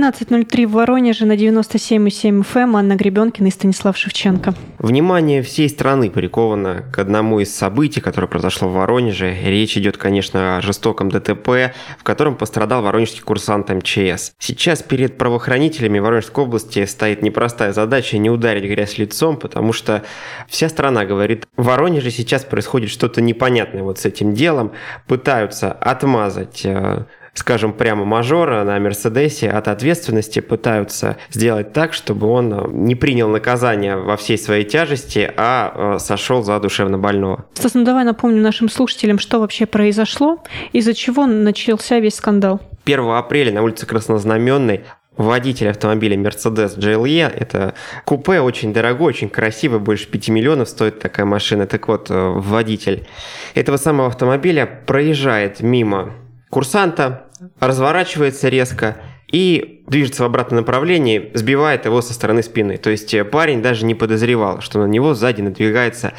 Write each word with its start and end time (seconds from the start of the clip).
13.03 0.00 0.66
в 0.66 0.72
Воронеже 0.72 1.26
на 1.26 1.36
97,7 1.36 2.40
FM 2.40 2.62
эм. 2.62 2.76
Анна 2.76 2.96
Гребенкина 2.96 3.48
и 3.48 3.50
Станислав 3.50 3.98
Шевченко. 3.98 4.54
Внимание 4.78 5.42
всей 5.42 5.68
страны 5.68 6.08
приковано 6.08 6.84
к 6.90 6.98
одному 6.98 7.38
из 7.40 7.54
событий, 7.54 8.00
которое 8.00 8.26
произошло 8.26 8.70
в 8.70 8.72
Воронеже. 8.72 9.36
Речь 9.44 9.76
идет, 9.76 9.98
конечно, 9.98 10.56
о 10.56 10.62
жестоком 10.62 11.10
ДТП, 11.10 11.74
в 11.98 12.02
котором 12.02 12.36
пострадал 12.36 12.82
воронежский 12.82 13.20
курсант 13.20 13.68
МЧС. 13.68 14.32
Сейчас 14.38 14.82
перед 14.82 15.18
правоохранителями 15.18 15.98
Воронежской 15.98 16.44
области 16.44 16.86
стоит 16.86 17.20
непростая 17.20 17.74
задача 17.74 18.16
не 18.16 18.30
ударить 18.30 18.64
грязь 18.64 18.96
лицом, 18.96 19.36
потому 19.36 19.74
что 19.74 20.02
вся 20.48 20.70
страна 20.70 21.04
говорит, 21.04 21.46
в 21.58 21.64
Воронеже 21.64 22.10
сейчас 22.10 22.44
происходит 22.44 22.88
что-то 22.88 23.20
непонятное 23.20 23.82
вот 23.82 23.98
с 23.98 24.06
этим 24.06 24.32
делом, 24.32 24.72
пытаются 25.06 25.70
отмазать 25.70 26.62
э, 26.64 27.04
скажем, 27.40 27.72
прямо 27.72 28.04
мажора 28.04 28.64
на 28.64 28.78
Мерседесе 28.78 29.48
от 29.48 29.66
ответственности 29.66 30.40
пытаются 30.40 31.16
сделать 31.30 31.72
так, 31.72 31.94
чтобы 31.94 32.26
он 32.26 32.52
э, 32.52 32.66
не 32.70 32.94
принял 32.94 33.28
наказание 33.28 33.96
во 33.96 34.18
всей 34.18 34.36
своей 34.36 34.64
тяжести, 34.64 35.32
а 35.36 35.94
э, 35.96 35.98
сошел 36.00 36.42
за 36.42 36.60
душевно 36.60 36.98
больного. 36.98 37.46
Стас, 37.54 37.72
ну 37.72 37.84
давай 37.84 38.04
напомню 38.04 38.42
нашим 38.42 38.68
слушателям, 38.68 39.18
что 39.18 39.40
вообще 39.40 39.64
произошло, 39.64 40.38
из-за 40.72 40.92
чего 40.92 41.24
начался 41.24 41.98
весь 41.98 42.16
скандал. 42.16 42.60
1 42.84 43.00
апреля 43.08 43.52
на 43.52 43.62
улице 43.62 43.86
Краснознаменной 43.86 44.84
водитель 45.16 45.70
автомобиля 45.70 46.18
Mercedes 46.18 46.78
GLE. 46.78 47.26
Это 47.26 47.74
купе 48.04 48.40
очень 48.40 48.74
дорогой, 48.74 49.08
очень 49.08 49.30
красивый, 49.30 49.80
больше 49.80 50.08
5 50.08 50.28
миллионов 50.28 50.68
стоит 50.68 50.98
такая 50.98 51.24
машина. 51.24 51.66
Так 51.66 51.88
вот, 51.88 52.10
э, 52.10 52.14
водитель 52.36 53.06
этого 53.54 53.78
самого 53.78 54.08
автомобиля 54.08 54.66
проезжает 54.86 55.60
мимо 55.60 56.12
курсанта, 56.50 57.29
разворачивается 57.58 58.48
резко 58.48 58.96
и 59.30 59.84
движется 59.86 60.22
в 60.22 60.26
обратном 60.26 60.60
направлении, 60.60 61.30
сбивает 61.34 61.84
его 61.84 62.02
со 62.02 62.12
стороны 62.12 62.42
спины. 62.42 62.76
То 62.76 62.90
есть 62.90 63.14
э, 63.14 63.24
парень 63.24 63.62
даже 63.62 63.84
не 63.84 63.94
подозревал, 63.94 64.60
что 64.60 64.80
на 64.80 64.86
него 64.86 65.14
сзади 65.14 65.40
надвигается 65.40 66.12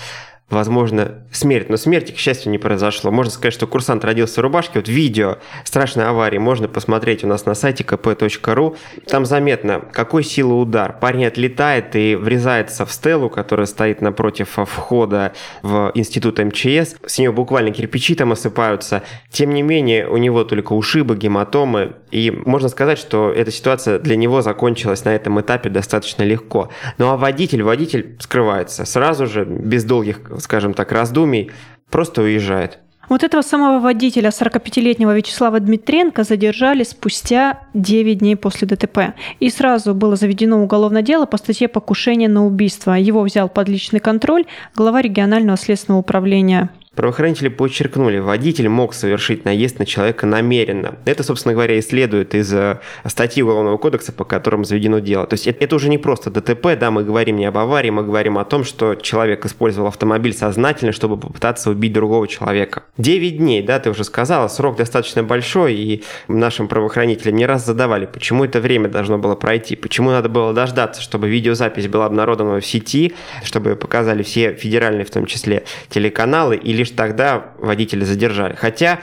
возможно, 0.52 1.24
смерть. 1.32 1.70
Но 1.70 1.78
смерти, 1.78 2.12
к 2.12 2.18
счастью, 2.18 2.52
не 2.52 2.58
произошло. 2.58 3.12
Можно 3.12 3.32
сказать, 3.32 3.54
что 3.54 3.68
курсант 3.68 4.06
родился 4.06 4.42
в 4.42 4.44
рубашке. 4.44 4.80
Вот 4.80 4.88
видео 4.88 5.38
страшной 5.64 6.06
аварии 6.06 6.38
можно 6.38 6.68
посмотреть 6.68 7.24
у 7.24 7.28
нас 7.28 7.46
на 7.46 7.56
сайте 7.56 7.84
kp.ru. 7.84 8.78
Там 9.08 9.26
заметно, 9.26 9.82
какой 9.92 10.24
силы 10.24 10.60
удар. 10.60 10.98
Парень 11.00 11.26
отлетает 11.26 11.96
и 11.96 12.16
врезается 12.16 12.86
в 12.86 12.92
стелу, 12.92 13.30
которая 13.30 13.66
стоит 13.66 14.02
напротив 14.02 14.58
входа 14.66 15.34
в 15.62 15.92
институт 15.96 16.40
МЧС. 16.40 16.96
С 17.06 17.18
нее 17.18 17.32
буквально 17.32 17.72
кирпичи 17.72 18.16
там 18.16 18.32
осыпаются. 18.32 19.04
Тем 19.30 19.52
не 19.52 19.62
менее, 19.62 20.08
у 20.08 20.18
него 20.18 20.44
только 20.44 20.74
ушибы, 20.74 21.16
гематомы. 21.16 21.94
И 22.12 22.32
можно 22.32 22.70
сказать, 22.70 22.98
что 23.00 23.32
эта 23.32 23.52
ситуация 23.52 24.00
для 24.00 24.16
него 24.16 24.42
закончилась 24.42 25.06
на 25.06 25.16
этом 25.16 25.40
этапе 25.40 25.70
достаточно 25.70 26.24
легко. 26.24 26.70
Ну 26.98 27.10
а 27.10 27.18
водитель, 27.18 27.64
водитель 27.64 28.18
скрывается 28.20 28.86
сразу 28.86 29.28
же, 29.28 29.46
без 29.46 29.84
долгих 29.84 30.20
скажем 30.42 30.73
так, 30.73 30.92
раздумий, 30.92 31.52
просто 31.89 32.22
уезжает. 32.22 32.80
Вот 33.09 33.23
этого 33.23 33.42
самого 33.42 33.80
водителя, 33.81 34.30
45-летнего 34.30 35.14
Вячеслава 35.14 35.59
Дмитренко, 35.59 36.23
задержали 36.23 36.84
спустя 36.84 37.59
9 37.73 38.20
дней 38.20 38.38
после 38.38 38.67
ДТП. 38.67 39.16
И 39.42 39.50
сразу 39.50 39.94
было 39.94 40.16
заведено 40.16 40.64
уголовное 40.64 41.02
дело 41.02 41.25
по 41.25 41.36
статье 41.36 41.67
покушения 41.67 42.30
на 42.30 42.45
убийство. 42.45 42.94
Его 42.94 43.22
взял 43.23 43.50
под 43.50 43.67
личный 43.67 44.00
контроль 44.00 44.45
глава 44.75 45.02
регионального 45.02 45.58
следственного 45.58 46.00
управления 46.00 46.69
Правоохранители 46.94 47.47
подчеркнули, 47.47 48.20
водитель 48.20 48.67
мог 48.67 48.94
совершить 48.94 49.45
наезд 49.45 49.80
на 49.80 49.86
человека 49.86 50.25
намеренно. 50.25 50.96
Это, 51.06 51.24
собственно 51.24 51.53
говоря, 51.53 51.78
и 51.78 51.81
следует 51.81 52.35
из 52.35 52.53
э, 52.53 52.81
статьи 53.06 53.41
Уголовного 53.41 53.78
кодекса, 53.78 54.12
по 54.12 54.25
которым 54.25 54.66
заведено 54.66 55.00
дело. 55.00 55.25
То 55.25 55.35
есть 55.35 55.47
это, 55.47 55.63
это 55.63 55.75
уже 55.78 55.88
не 55.88 55.97
просто 55.97 56.30
ДТП, 56.30 56.78
да, 56.78 56.91
мы 56.91 57.06
говорим 57.06 57.38
не 57.38 57.46
об 57.46 57.57
аварии, 57.57 57.91
мы 57.91 58.03
говорим 58.03 58.38
о 58.38 58.44
том, 58.44 58.66
что 58.66 58.96
человек 58.96 59.46
использовал 59.46 59.88
автомобиль 59.88 60.34
сознательно, 60.34 60.91
чтобы 60.91 61.16
попытаться 61.16 61.69
убить 61.69 61.94
другого 61.94 62.28
человека. 62.28 62.84
9 62.97 63.38
дней, 63.38 63.63
да, 63.63 63.80
ты 63.80 63.90
уже 63.90 64.03
сказала, 64.03 64.50
срок 64.50 64.75
достаточно 64.75 65.24
большой, 65.24 65.75
и 65.75 66.03
нашим 66.28 66.68
правоохранителям 66.68 67.38
не 67.38 67.46
раз 67.46 67.66
задавали, 67.66 68.06
почему 68.06 68.44
это 68.44 68.59
время 68.59 68.90
должно 68.90 69.18
было 69.18 69.35
пройти, 69.35 69.78
почему 69.78 70.12
надо 70.12 70.28
было 70.28 70.51
дождаться, 70.53 71.01
чтобы 71.01 71.30
видеозапись 71.30 71.88
была 71.88 72.07
обнародована 72.07 72.59
в 72.59 72.66
сети, 72.66 73.13
чтобы 73.46 73.78
показали 73.78 74.24
все 74.24 74.56
федеральные, 74.56 75.06
в 75.06 75.12
том 75.12 75.25
числе, 75.25 75.63
телеканалы, 75.88 76.57
или 76.57 76.81
лишь 76.81 76.92
тогда 76.92 77.52
водителя 77.59 78.06
задержали. 78.06 78.56
Хотя, 78.56 79.02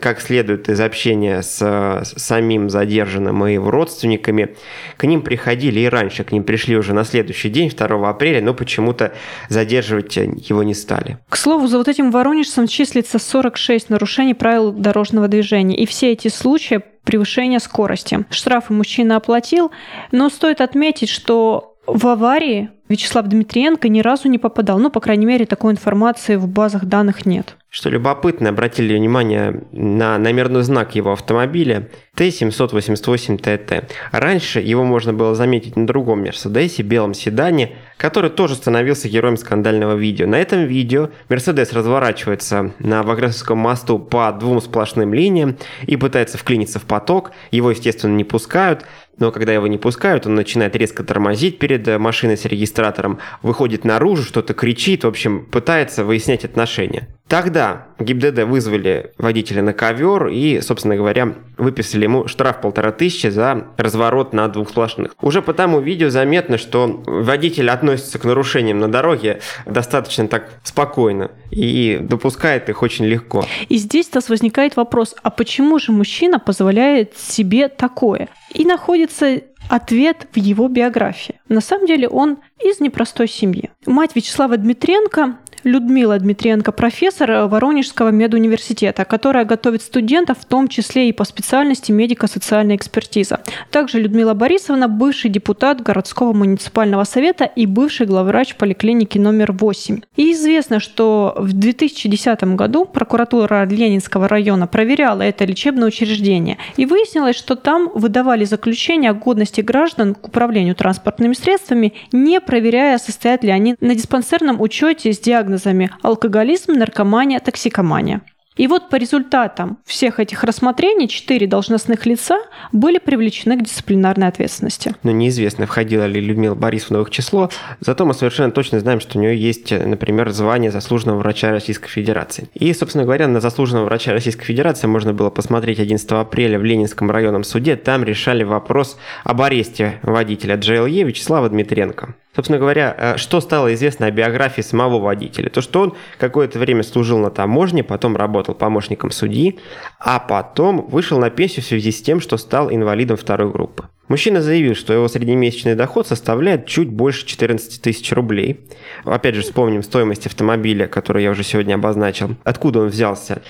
как 0.00 0.20
следует 0.20 0.68
из 0.68 0.80
общения 0.80 1.42
с, 1.42 2.02
самим 2.04 2.70
задержанным 2.70 3.44
и 3.46 3.54
его 3.54 3.70
родственниками, 3.70 4.54
к 4.96 5.04
ним 5.04 5.22
приходили 5.22 5.80
и 5.80 5.88
раньше, 5.88 6.22
к 6.22 6.30
ним 6.30 6.44
пришли 6.44 6.76
уже 6.76 6.94
на 6.94 7.04
следующий 7.04 7.48
день, 7.48 7.70
2 7.70 8.08
апреля, 8.08 8.40
но 8.40 8.54
почему-то 8.54 9.12
задерживать 9.48 10.16
его 10.16 10.62
не 10.62 10.74
стали. 10.74 11.18
К 11.28 11.36
слову, 11.36 11.66
за 11.66 11.78
вот 11.78 11.88
этим 11.88 12.12
воронежцем 12.12 12.68
числится 12.68 13.18
46 13.18 13.90
нарушений 13.90 14.34
правил 14.34 14.70
дорожного 14.70 15.26
движения. 15.26 15.76
И 15.76 15.86
все 15.86 16.12
эти 16.12 16.28
случаи 16.28 16.80
превышения 17.02 17.58
скорости. 17.58 18.24
Штрафы 18.30 18.72
мужчина 18.72 19.16
оплатил, 19.16 19.72
но 20.12 20.28
стоит 20.28 20.60
отметить, 20.60 21.08
что 21.08 21.69
в 21.94 22.06
аварии 22.06 22.70
Вячеслав 22.90 23.28
Дмитриенко 23.28 23.88
ни 23.88 24.00
разу 24.00 24.28
не 24.28 24.38
попадал. 24.38 24.80
Ну, 24.80 24.90
по 24.90 24.98
крайней 24.98 25.24
мере, 25.24 25.46
такой 25.46 25.72
информации 25.72 26.34
в 26.34 26.48
базах 26.48 26.84
данных 26.86 27.24
нет. 27.24 27.56
Что 27.68 27.88
любопытно, 27.88 28.48
обратили 28.48 28.96
внимание 28.96 29.62
на 29.70 30.18
номерной 30.18 30.64
знак 30.64 30.96
его 30.96 31.12
автомобиля 31.12 31.88
Т-788ТТ. 32.16 33.92
Раньше 34.10 34.58
его 34.58 34.82
можно 34.82 35.12
было 35.12 35.36
заметить 35.36 35.76
на 35.76 35.86
другом 35.86 36.22
Мерседесе, 36.22 36.82
белом 36.82 37.14
седане, 37.14 37.76
который 37.96 38.30
тоже 38.30 38.56
становился 38.56 39.08
героем 39.08 39.36
скандального 39.36 39.94
видео. 39.94 40.26
На 40.26 40.40
этом 40.40 40.64
видео 40.64 41.10
Мерседес 41.28 41.72
разворачивается 41.72 42.72
на 42.80 43.04
Вагресовском 43.04 43.56
мосту 43.56 44.00
по 44.00 44.32
двум 44.32 44.60
сплошным 44.60 45.14
линиям 45.14 45.56
и 45.86 45.96
пытается 45.96 46.38
вклиниться 46.38 46.80
в 46.80 46.86
поток. 46.86 47.30
Его, 47.52 47.70
естественно, 47.70 48.16
не 48.16 48.24
пускают, 48.24 48.84
но 49.20 49.30
когда 49.30 49.52
его 49.52 49.68
не 49.68 49.78
пускают, 49.78 50.26
он 50.26 50.34
начинает 50.34 50.74
резко 50.74 51.04
тормозить 51.04 51.58
перед 51.58 51.86
машиной 51.98 52.36
с 52.36 52.44
регистратором, 52.44 53.20
выходит 53.42 53.84
наружу, 53.84 54.24
что-то 54.24 54.54
кричит, 54.54 55.04
в 55.04 55.06
общем, 55.06 55.44
пытается 55.44 56.04
выяснять 56.04 56.44
отношения. 56.44 57.08
Тогда 57.30 57.86
ГИБДД 58.00 58.42
вызвали 58.42 59.12
водителя 59.16 59.62
на 59.62 59.72
ковер 59.72 60.26
и, 60.26 60.60
собственно 60.62 60.96
говоря, 60.96 61.36
выписали 61.58 62.02
ему 62.02 62.26
штраф 62.26 62.60
полтора 62.60 62.90
тысячи 62.90 63.28
за 63.28 63.68
разворот 63.76 64.32
на 64.32 64.48
двух 64.48 64.70
сплошных. 64.70 65.14
Уже 65.22 65.40
по 65.40 65.54
тому 65.54 65.78
видео 65.78 66.10
заметно, 66.10 66.58
что 66.58 67.04
водитель 67.06 67.70
относится 67.70 68.18
к 68.18 68.24
нарушениям 68.24 68.80
на 68.80 68.90
дороге 68.90 69.38
достаточно 69.64 70.26
так 70.26 70.48
спокойно 70.64 71.30
и 71.52 71.98
допускает 72.00 72.68
их 72.68 72.82
очень 72.82 73.04
легко. 73.04 73.44
И 73.68 73.76
здесь 73.76 74.08
у 74.12 74.16
нас 74.16 74.28
возникает 74.28 74.74
вопрос, 74.74 75.14
а 75.22 75.30
почему 75.30 75.78
же 75.78 75.92
мужчина 75.92 76.40
позволяет 76.40 77.16
себе 77.16 77.68
такое? 77.68 78.28
И 78.52 78.64
находится 78.64 79.40
ответ 79.68 80.26
в 80.32 80.36
его 80.36 80.66
биографии. 80.66 81.40
На 81.48 81.60
самом 81.60 81.86
деле 81.86 82.08
он 82.08 82.38
из 82.58 82.80
непростой 82.80 83.28
семьи. 83.28 83.70
Мать 83.86 84.16
Вячеслава 84.16 84.56
Дмитренко 84.56 85.36
Людмила 85.64 86.18
Дмитриенко, 86.18 86.72
профессор 86.72 87.46
Воронежского 87.48 88.08
медуниверситета, 88.08 89.04
которая 89.04 89.44
готовит 89.44 89.82
студентов, 89.82 90.38
в 90.40 90.44
том 90.46 90.68
числе 90.68 91.08
и 91.08 91.12
по 91.12 91.24
специальности 91.24 91.92
медико-социальная 91.92 92.76
экспертиза. 92.76 93.40
Также 93.70 94.00
Людмила 94.00 94.34
Борисовна, 94.34 94.88
бывший 94.88 95.30
депутат 95.30 95.82
городского 95.82 96.32
муниципального 96.32 97.04
совета 97.04 97.44
и 97.44 97.66
бывший 97.66 98.06
главврач 98.06 98.54
поликлиники 98.56 99.18
номер 99.18 99.52
8. 99.52 100.00
И 100.16 100.32
известно, 100.32 100.80
что 100.80 101.34
в 101.36 101.52
2010 101.52 102.42
году 102.56 102.86
прокуратура 102.86 103.66
Ленинского 103.66 104.28
района 104.28 104.66
проверяла 104.66 105.22
это 105.22 105.44
лечебное 105.44 105.88
учреждение 105.88 106.56
и 106.76 106.86
выяснилось, 106.86 107.36
что 107.36 107.54
там 107.54 107.90
выдавали 107.94 108.44
заключение 108.44 109.10
о 109.10 109.14
годности 109.14 109.60
граждан 109.60 110.14
к 110.14 110.28
управлению 110.28 110.74
транспортными 110.74 111.34
средствами, 111.34 111.92
не 112.12 112.40
проверяя, 112.40 112.96
состоят 112.98 113.44
ли 113.44 113.50
они 113.50 113.76
на 113.80 113.94
диспансерном 113.94 114.60
учете 114.60 115.12
с 115.12 115.18
диагнозом 115.18 115.49
диагнозами 115.50 115.90
алкоголизм, 116.02 116.72
наркомания, 116.72 117.40
токсикомания. 117.40 118.22
И 118.56 118.66
вот 118.66 118.90
по 118.90 118.96
результатам 118.96 119.78
всех 119.86 120.20
этих 120.20 120.44
рассмотрений 120.44 121.08
четыре 121.08 121.46
должностных 121.46 122.04
лица 122.04 122.36
были 122.72 122.98
привлечены 122.98 123.56
к 123.56 123.62
дисциплинарной 123.62 124.26
ответственности. 124.26 124.94
Но 125.02 125.12
неизвестно, 125.12 125.66
входила 125.66 126.04
ли 126.04 126.20
Людмила 126.20 126.54
Борисовна 126.54 126.98
в 126.98 127.02
их 127.02 127.10
число, 127.10 127.48
зато 127.78 128.04
мы 128.04 128.12
совершенно 128.12 128.50
точно 128.50 128.80
знаем, 128.80 129.00
что 129.00 129.18
у 129.18 129.22
нее 129.22 129.40
есть, 129.40 129.70
например, 129.70 130.30
звание 130.30 130.70
заслуженного 130.70 131.18
врача 131.18 131.52
Российской 131.52 131.88
Федерации. 131.88 132.48
И, 132.52 132.74
собственно 132.74 133.04
говоря, 133.04 133.28
на 133.28 133.40
заслуженного 133.40 133.86
врача 133.86 134.12
Российской 134.12 134.44
Федерации 134.44 134.88
можно 134.88 135.14
было 135.14 135.30
посмотреть 135.30 135.78
11 135.78 136.10
апреля 136.12 136.58
в 136.58 136.64
Ленинском 136.64 137.10
районном 137.10 137.44
суде. 137.44 137.76
Там 137.76 138.04
решали 138.04 138.42
вопрос 138.42 138.98
об 139.24 139.40
аресте 139.40 140.00
водителя 140.02 140.56
GLE 140.56 141.04
Вячеслава 141.04 141.48
Дмитренко. 141.48 142.14
Собственно 142.34 142.58
говоря, 142.58 142.94
э, 142.96 143.16
что 143.16 143.40
стало 143.40 143.74
известно 143.74 144.06
о 144.06 144.10
биографии 144.10 144.60
самого 144.62 145.00
водителя? 145.00 145.50
То, 145.50 145.60
что 145.60 145.80
он 145.80 145.94
какое-то 146.18 146.58
время 146.58 146.82
служил 146.84 147.18
на 147.18 147.30
таможне, 147.30 147.82
потом 147.82 148.16
работал 148.16 148.54
помощником 148.54 149.10
судьи, 149.10 149.58
а 149.98 150.20
потом 150.20 150.86
вышел 150.86 151.18
на 151.18 151.30
пенсию 151.30 151.64
в 151.64 151.66
связи 151.66 151.90
с 151.90 152.02
тем, 152.02 152.20
что 152.20 152.36
стал 152.36 152.70
инвалидом 152.70 153.16
второй 153.16 153.50
группы. 153.50 153.88
Мужчина 154.10 154.42
заявил, 154.42 154.74
что 154.74 154.92
его 154.92 155.06
среднемесячный 155.06 155.76
доход 155.76 156.04
составляет 156.04 156.66
чуть 156.66 156.88
больше 156.88 157.24
14 157.24 157.80
тысяч 157.80 158.10
рублей. 158.10 158.58
Опять 159.04 159.36
же, 159.36 159.42
вспомним 159.42 159.84
стоимость 159.84 160.26
автомобиля, 160.26 160.88
который 160.88 161.22
я 161.22 161.30
уже 161.30 161.44
сегодня 161.44 161.74
обозначил. 161.74 162.34
Откуда 162.42 162.80
он 162.80 162.88
взялся? 162.88 163.40